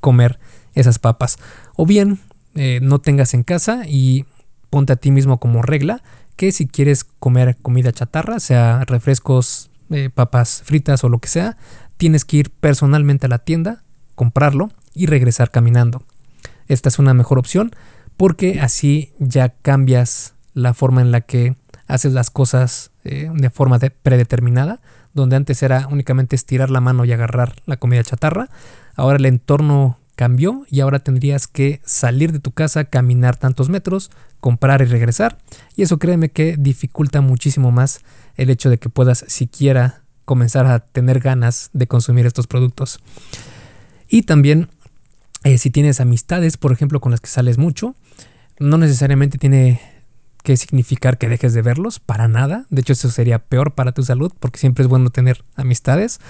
comer 0.00 0.38
esas 0.74 0.98
papas. 0.98 1.38
O 1.74 1.86
bien, 1.86 2.20
eh, 2.54 2.78
no 2.82 3.00
tengas 3.00 3.32
en 3.32 3.42
casa 3.42 3.84
y 3.88 4.26
ponte 4.68 4.92
a 4.92 4.96
ti 4.96 5.10
mismo 5.10 5.40
como 5.40 5.62
regla 5.62 6.02
que 6.36 6.52
si 6.52 6.66
quieres 6.66 7.04
comer 7.04 7.56
comida 7.56 7.90
chatarra, 7.92 8.38
sea 8.38 8.84
refrescos, 8.84 9.70
eh, 9.88 10.10
papas 10.10 10.62
fritas 10.62 11.04
o 11.04 11.08
lo 11.08 11.18
que 11.18 11.28
sea, 11.28 11.56
tienes 11.96 12.26
que 12.26 12.36
ir 12.36 12.50
personalmente 12.50 13.26
a 13.26 13.30
la 13.30 13.38
tienda, 13.38 13.82
comprarlo 14.14 14.70
y 14.92 15.06
regresar 15.06 15.50
caminando. 15.50 16.02
Esta 16.68 16.90
es 16.90 16.98
una 16.98 17.14
mejor 17.14 17.38
opción 17.38 17.70
porque 18.18 18.60
así 18.60 19.12
ya 19.18 19.48
cambias 19.48 20.34
la 20.52 20.74
forma 20.74 21.00
en 21.00 21.12
la 21.12 21.22
que 21.22 21.56
haces 21.86 22.12
las 22.12 22.30
cosas 22.30 22.90
eh, 23.04 23.30
de 23.32 23.50
forma 23.50 23.78
predeterminada, 23.78 24.80
donde 25.14 25.36
antes 25.36 25.62
era 25.62 25.86
únicamente 25.90 26.36
estirar 26.36 26.70
la 26.70 26.80
mano 26.80 27.04
y 27.04 27.12
agarrar 27.12 27.54
la 27.66 27.76
comida 27.76 28.02
chatarra, 28.02 28.48
ahora 28.96 29.18
el 29.18 29.26
entorno 29.26 29.98
cambió 30.14 30.64
y 30.70 30.80
ahora 30.80 30.98
tendrías 30.98 31.46
que 31.46 31.80
salir 31.84 32.32
de 32.32 32.40
tu 32.40 32.50
casa, 32.50 32.84
caminar 32.84 33.36
tantos 33.36 33.68
metros, 33.68 34.10
comprar 34.40 34.82
y 34.82 34.86
regresar, 34.86 35.38
y 35.76 35.82
eso 35.82 35.98
créeme 35.98 36.30
que 36.30 36.56
dificulta 36.58 37.20
muchísimo 37.20 37.70
más 37.70 38.00
el 38.36 38.50
hecho 38.50 38.70
de 38.70 38.78
que 38.78 38.88
puedas 38.88 39.24
siquiera 39.28 40.02
comenzar 40.24 40.66
a 40.66 40.80
tener 40.80 41.20
ganas 41.20 41.70
de 41.72 41.86
consumir 41.86 42.26
estos 42.26 42.46
productos. 42.46 43.00
Y 44.08 44.22
también 44.22 44.68
eh, 45.44 45.58
si 45.58 45.70
tienes 45.70 46.00
amistades, 46.00 46.56
por 46.56 46.72
ejemplo, 46.72 47.00
con 47.00 47.12
las 47.12 47.20
que 47.20 47.28
sales 47.28 47.56
mucho, 47.56 47.94
no 48.58 48.78
necesariamente 48.78 49.38
tiene 49.38 49.80
que 50.46 50.56
significar 50.56 51.18
que 51.18 51.28
dejes 51.28 51.54
de 51.54 51.60
verlos, 51.60 51.98
para 51.98 52.28
nada. 52.28 52.66
De 52.70 52.80
hecho, 52.80 52.92
eso 52.92 53.10
sería 53.10 53.40
peor 53.40 53.74
para 53.74 53.90
tu 53.90 54.04
salud, 54.04 54.32
porque 54.38 54.60
siempre 54.60 54.84
es 54.84 54.88
bueno 54.88 55.10
tener 55.10 55.44
amistades. 55.56 56.20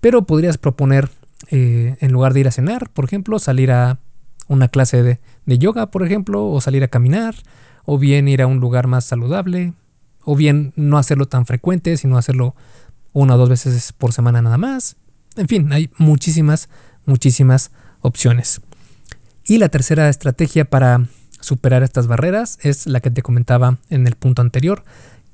Pero 0.00 0.26
podrías 0.26 0.58
proponer, 0.58 1.10
eh, 1.52 1.96
en 2.00 2.10
lugar 2.10 2.34
de 2.34 2.40
ir 2.40 2.48
a 2.48 2.50
cenar, 2.50 2.90
por 2.90 3.04
ejemplo, 3.04 3.38
salir 3.38 3.70
a 3.70 4.00
una 4.48 4.66
clase 4.66 5.04
de, 5.04 5.20
de 5.46 5.58
yoga, 5.58 5.92
por 5.92 6.04
ejemplo, 6.04 6.44
o 6.44 6.60
salir 6.60 6.82
a 6.82 6.88
caminar, 6.88 7.36
o 7.84 7.98
bien 7.98 8.26
ir 8.26 8.42
a 8.42 8.48
un 8.48 8.58
lugar 8.58 8.88
más 8.88 9.04
saludable, 9.04 9.74
o 10.24 10.34
bien 10.34 10.72
no 10.74 10.98
hacerlo 10.98 11.26
tan 11.26 11.46
frecuente, 11.46 11.96
sino 11.96 12.18
hacerlo 12.18 12.56
una 13.12 13.36
o 13.36 13.38
dos 13.38 13.48
veces 13.48 13.92
por 13.92 14.12
semana 14.12 14.42
nada 14.42 14.58
más. 14.58 14.96
En 15.36 15.46
fin, 15.46 15.72
hay 15.72 15.88
muchísimas, 15.98 16.68
muchísimas 17.06 17.70
opciones. 18.00 18.60
Y 19.44 19.58
la 19.58 19.68
tercera 19.68 20.08
estrategia 20.08 20.64
para 20.64 21.06
superar 21.42 21.82
estas 21.82 22.06
barreras 22.06 22.58
es 22.62 22.86
la 22.86 23.00
que 23.00 23.10
te 23.10 23.22
comentaba 23.22 23.78
en 23.90 24.06
el 24.06 24.16
punto 24.16 24.40
anterior, 24.40 24.84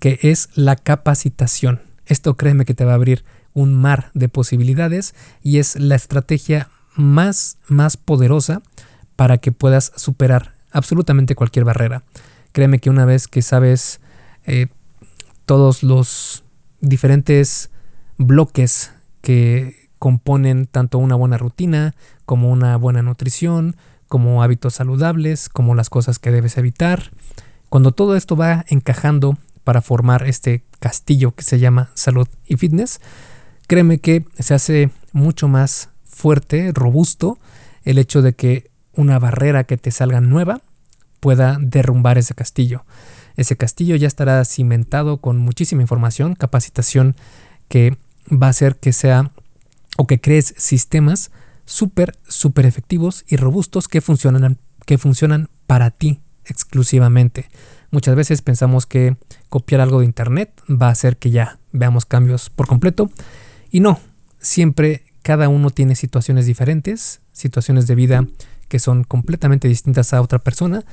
que 0.01 0.19
es 0.23 0.49
la 0.55 0.75
capacitación. 0.75 1.81
Esto 2.07 2.37
créeme 2.37 2.65
que 2.65 2.75
te 2.75 2.85
va 2.85 2.93
a 2.93 2.97
abrir 2.97 3.25
un 3.55 3.75
mar 3.75 4.11
de 4.15 4.29
posibilidades 4.29 5.15
y 5.43 5.59
es 5.59 5.79
la 5.79 5.95
estrategia 5.95 6.71
más, 6.95 7.59
más 7.69 7.97
poderosa 7.97 8.63
para 9.17 9.39
que 9.39 9.53
puedas 9.53 9.93
superar 9.97 10.55
absolutamente 10.73 11.35
cualquier 11.35 11.65
barrera. 11.65 12.03
Créeme 12.53 12.79
que 12.79 12.91
una 12.91 13.05
vez 13.05 13.29
que 13.29 13.43
sabes 13.43 14.01
eh, 14.47 14.69
todos 15.45 15.83
los 15.83 16.45
diferentes 16.81 17.71
bloques 18.17 18.93
que 19.21 19.89
componen 19.99 20.67
tanto 20.67 20.99
una 20.99 21.17
buena 21.17 21.39
rutina 21.39 21.95
como 22.25 22.51
una 22.51 22.77
buena 22.77 23.03
nutrición, 23.03 23.77
como 24.09 24.43
hábitos 24.43 24.75
saludables, 24.75 25.49
como 25.49 25.75
las 25.75 25.91
cosas 25.91 26.19
que 26.19 26.31
debes 26.31 26.57
evitar. 26.57 27.11
Cuando 27.69 27.93
todo 27.93 28.17
esto 28.17 28.37
va 28.37 28.65
encajando 28.69 29.39
para 29.65 29.83
formar 29.83 30.27
este 30.27 30.65
castillo 30.81 31.33
que 31.33 31.43
se 31.43 31.59
llama 31.59 31.91
salud 31.95 32.27
y 32.47 32.57
fitness, 32.57 33.01
créeme 33.67 33.99
que 33.99 34.25
se 34.39 34.55
hace 34.55 34.91
mucho 35.13 35.49
más 35.49 35.91
fuerte, 36.05 36.73
robusto, 36.73 37.39
el 37.85 37.99
hecho 37.99 38.23
de 38.23 38.35
que 38.35 38.71
una 38.95 39.19
barrera 39.19 39.65
que 39.65 39.77
te 39.77 39.91
salga 39.91 40.21
nueva 40.21 40.61
pueda 41.21 41.59
derrumbar 41.61 42.19
ese 42.19 42.35
castillo. 42.35 42.85
Ese 43.37 43.57
castillo 43.57 43.95
ya 43.95 44.09
estará 44.09 44.45
cimentado 44.45 45.19
con 45.19 45.39
muchísima 45.39 45.83
información, 45.83 46.35
capacitación 46.35 47.15
que 47.69 47.97
va 48.31 48.49
a 48.49 48.51
hacer 48.51 48.77
que 48.77 48.93
sea 48.93 49.31
o 49.97 50.07
que 50.07 50.21
crees 50.21 50.55
sistemas 50.57 51.31
súper, 51.69 52.17
súper 52.27 52.65
efectivos 52.65 53.25
y 53.29 53.37
robustos 53.37 53.89
que 53.89 54.01
funcionan, 54.01 54.57
que 54.87 54.97
funcionan 54.97 55.51
para 55.67 55.91
ti 55.91 56.21
exclusivamente. 56.47 57.51
Muchas 57.91 58.17
veces 58.17 58.41
pensamos 58.41 58.87
que 58.87 59.19
copiar 59.51 59.83
algo 59.83 60.01
de 60.01 60.07
internet 60.07 60.51
va 60.69 60.89
a 60.89 60.93
hacer 60.93 61.19
que 61.19 61.31
ya 61.31 61.59
veamos 61.73 62.07
cambios 62.07 62.49
por 62.49 62.67
completo 62.67 63.11
y 63.71 63.81
no, 63.81 64.01
siempre 64.41 65.05
cada 65.23 65.51
uno 65.51 65.69
tiene 65.69 65.95
situaciones 65.95 66.47
diferentes, 66.47 67.21
situaciones 67.33 67.87
de 67.87 67.95
vida 67.95 68.27
que 68.69 68.79
son 68.79 69.05
completamente 69.05 69.69
distintas 69.69 70.15
a 70.15 70.23
otra 70.23 70.39
persona 70.39 70.85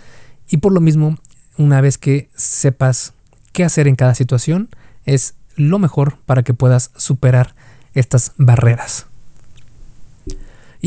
y 0.50 0.58
por 0.58 0.74
lo 0.74 0.82
mismo 0.82 1.18
una 1.58 1.80
vez 1.80 1.98
que 1.98 2.28
sepas 2.36 3.14
qué 3.54 3.64
hacer 3.64 3.88
en 3.88 3.96
cada 3.96 4.14
situación 4.14 4.68
es 5.06 5.36
lo 5.56 5.80
mejor 5.80 6.18
para 6.26 6.44
que 6.44 6.54
puedas 6.54 6.92
superar 6.98 7.56
estas 7.94 8.34
barreras. 8.36 9.08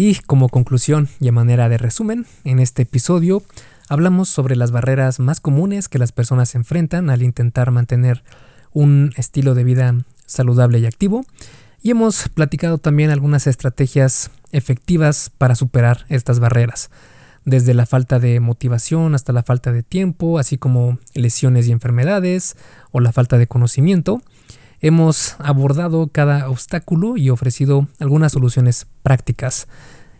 Y 0.00 0.14
como 0.14 0.48
conclusión 0.48 1.08
y 1.18 1.26
a 1.26 1.32
manera 1.32 1.68
de 1.68 1.76
resumen, 1.76 2.24
en 2.44 2.60
este 2.60 2.82
episodio 2.82 3.42
hablamos 3.88 4.28
sobre 4.28 4.54
las 4.54 4.70
barreras 4.70 5.18
más 5.18 5.40
comunes 5.40 5.88
que 5.88 5.98
las 5.98 6.12
personas 6.12 6.54
enfrentan 6.54 7.10
al 7.10 7.20
intentar 7.20 7.72
mantener 7.72 8.22
un 8.72 9.12
estilo 9.16 9.56
de 9.56 9.64
vida 9.64 9.96
saludable 10.24 10.78
y 10.78 10.86
activo. 10.86 11.26
Y 11.82 11.90
hemos 11.90 12.28
platicado 12.28 12.78
también 12.78 13.10
algunas 13.10 13.48
estrategias 13.48 14.30
efectivas 14.52 15.32
para 15.36 15.56
superar 15.56 16.06
estas 16.10 16.38
barreras, 16.38 16.90
desde 17.44 17.74
la 17.74 17.84
falta 17.84 18.20
de 18.20 18.38
motivación 18.38 19.16
hasta 19.16 19.32
la 19.32 19.42
falta 19.42 19.72
de 19.72 19.82
tiempo, 19.82 20.38
así 20.38 20.58
como 20.58 21.00
lesiones 21.14 21.66
y 21.66 21.72
enfermedades 21.72 22.56
o 22.92 23.00
la 23.00 23.10
falta 23.10 23.36
de 23.36 23.48
conocimiento. 23.48 24.22
Hemos 24.80 25.36
abordado 25.38 26.08
cada 26.08 26.48
obstáculo 26.48 27.16
y 27.16 27.30
ofrecido 27.30 27.88
algunas 27.98 28.32
soluciones 28.32 28.86
prácticas. 29.02 29.66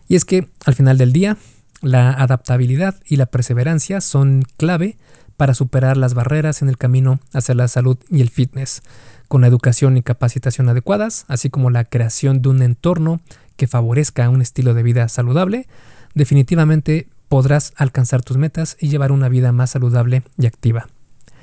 Y 0.07 0.15
es 0.15 0.25
que 0.25 0.49
al 0.65 0.75
final 0.75 0.97
del 0.97 1.13
día, 1.13 1.37
la 1.81 2.11
adaptabilidad 2.11 2.95
y 3.07 3.15
la 3.15 3.25
perseverancia 3.25 4.01
son 4.01 4.43
clave 4.57 4.97
para 5.37 5.53
superar 5.53 5.95
las 5.95 6.13
barreras 6.13 6.61
en 6.61 6.67
el 6.67 6.77
camino 6.77 7.21
hacia 7.31 7.55
la 7.55 7.69
salud 7.69 7.97
y 8.09 8.19
el 8.19 8.29
fitness, 8.29 8.81
con 9.29 9.41
la 9.41 9.47
educación 9.47 9.95
y 9.95 10.01
capacitación 10.01 10.67
adecuadas, 10.67 11.23
así 11.29 11.49
como 11.49 11.69
la 11.69 11.85
creación 11.85 12.41
de 12.41 12.49
un 12.49 12.61
entorno 12.61 13.21
que 13.55 13.67
favorezca 13.67 14.29
un 14.29 14.41
estilo 14.41 14.73
de 14.73 14.83
vida 14.83 15.07
saludable, 15.07 15.67
definitivamente 16.15 17.07
podrás 17.29 17.71
alcanzar 17.77 18.23
tus 18.23 18.35
metas 18.35 18.75
y 18.79 18.89
llevar 18.89 19.13
una 19.13 19.29
vida 19.29 19.53
más 19.53 19.69
saludable 19.69 20.23
y 20.37 20.47
activa. 20.47 20.87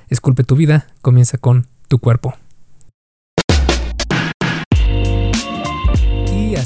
Esculpe 0.09 0.45
tu 0.45 0.57
vida, 0.57 0.89
comienza 1.01 1.39
con 1.39 1.67
tu 1.89 1.99
cuerpo. 1.99 2.35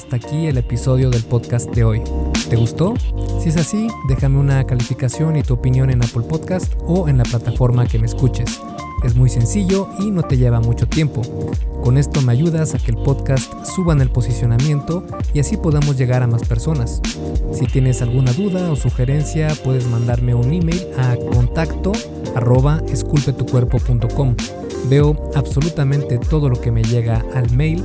Hasta 0.01 0.17
aquí 0.17 0.47
el 0.47 0.57
episodio 0.57 1.11
del 1.11 1.23
podcast 1.25 1.69
de 1.73 1.85
hoy. 1.85 2.03
¿Te 2.49 2.57
gustó? 2.57 2.95
Si 3.39 3.51
es 3.51 3.57
así, 3.59 3.87
déjame 4.09 4.39
una 4.39 4.65
calificación 4.65 5.37
y 5.37 5.43
tu 5.43 5.53
opinión 5.53 5.91
en 5.91 6.03
Apple 6.03 6.23
Podcast 6.23 6.73
o 6.87 7.07
en 7.07 7.19
la 7.19 7.25
plataforma 7.25 7.87
que 7.87 7.99
me 7.99 8.07
escuches. 8.07 8.63
Es 9.05 9.15
muy 9.15 9.29
sencillo 9.29 9.89
y 9.99 10.11
no 10.11 10.23
te 10.23 10.39
lleva 10.39 10.61
mucho 10.61 10.87
tiempo. 10.87 11.21
Con 11.85 11.99
esto 11.99 12.23
me 12.23 12.33
ayudas 12.33 12.75
a 12.75 12.79
que 12.79 12.93
el 12.93 12.97
podcast 12.97 13.53
suba 13.67 13.93
en 13.93 14.01
el 14.01 14.11
posicionamiento 14.11 15.05
y 15.35 15.41
así 15.41 15.59
podamos 15.59 15.99
llegar 15.99 16.23
a 16.23 16.27
más 16.27 16.49
personas. 16.49 17.03
Si 17.53 17.67
tienes 17.67 18.01
alguna 18.01 18.33
duda 18.33 18.73
o 18.73 18.77
sugerencia, 18.77 19.55
puedes 19.63 19.87
mandarme 19.87 20.35
un 20.35 20.51
email 20.51 20.81
a 20.97 21.17
contacto 21.35 21.93
arroba. 22.35 22.83
Veo 24.89 25.31
absolutamente 25.35 26.19
todo 26.19 26.49
lo 26.49 26.59
que 26.59 26.71
me 26.71 26.83
llega 26.83 27.23
al 27.35 27.51
mail 27.51 27.85